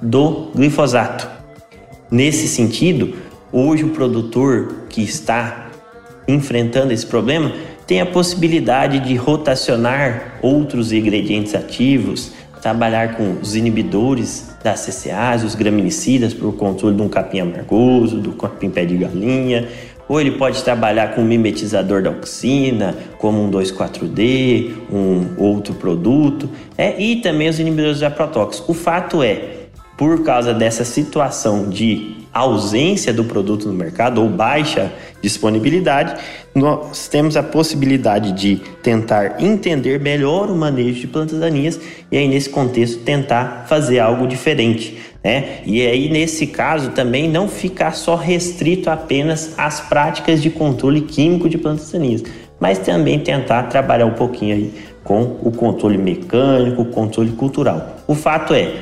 [0.00, 1.28] do glifosato.
[2.10, 3.14] Nesse sentido,
[3.52, 5.70] hoje o produtor que está
[6.28, 7.52] enfrentando esse problema
[7.86, 15.54] tem a possibilidade de rotacionar outros ingredientes ativos, trabalhar com os inibidores das CCAs, os
[15.54, 19.68] graminicidas para o controle de um capim amargoso, do capim pé de galinha,
[20.08, 26.48] ou ele pode trabalhar com um mimetizador da auxina, como um 2,4-D, um outro produto,
[26.76, 28.68] é, e também os inibidores de aprotóxicos.
[28.68, 34.92] O fato é, por causa dessa situação de ausência do produto no mercado ou baixa
[35.22, 36.20] disponibilidade,
[36.54, 41.80] nós temos a possibilidade de tentar entender melhor o manejo de plantas daninhas
[42.12, 45.58] e aí nesse contexto tentar fazer algo diferente, né?
[45.66, 51.48] E aí nesse caso também não ficar só restrito apenas às práticas de controle químico
[51.48, 52.22] de plantas daninhas,
[52.60, 54.72] mas também tentar trabalhar um pouquinho aí
[55.02, 57.96] com o controle mecânico, o controle cultural.
[58.06, 58.72] O fato é,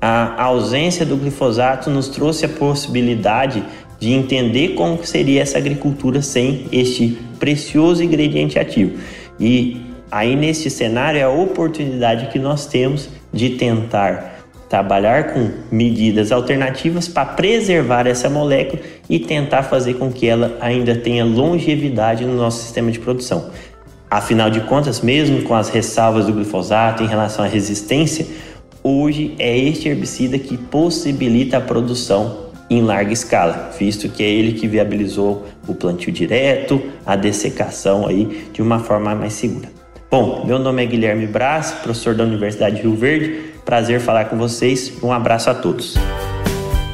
[0.00, 3.64] a ausência do glifosato nos trouxe a possibilidade
[3.98, 8.96] de entender como seria essa agricultura sem este precioso ingrediente ativo.
[9.40, 9.82] E
[10.12, 14.37] aí neste cenário é a oportunidade que nós temos de tentar
[14.68, 20.94] trabalhar com medidas alternativas para preservar essa molécula e tentar fazer com que ela ainda
[20.94, 23.50] tenha longevidade no nosso sistema de produção.
[24.10, 28.26] Afinal de contas, mesmo com as ressalvas do glifosato em relação à resistência,
[28.82, 34.52] Hoje é este herbicida que possibilita a produção em larga escala, visto que é ele
[34.52, 39.68] que viabilizou o plantio direto, a dessecação aí de uma forma mais segura.
[40.10, 43.40] Bom, meu nome é Guilherme Braz, professor da Universidade de Rio Verde.
[43.68, 44.90] Prazer falar com vocês.
[45.02, 45.94] Um abraço a todos.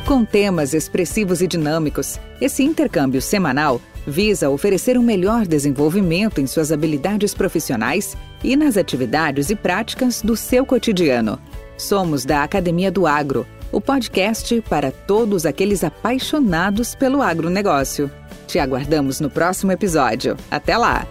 [0.04, 6.72] Com temas expressivos e dinâmicos, esse intercâmbio semanal visa oferecer um melhor desenvolvimento em suas
[6.72, 11.38] habilidades profissionais e nas atividades e práticas do seu cotidiano.
[11.78, 18.10] Somos da Academia do Agro, o podcast para todos aqueles apaixonados pelo agronegócio.
[18.48, 20.36] Te aguardamos no próximo episódio.
[20.50, 21.06] Até lá!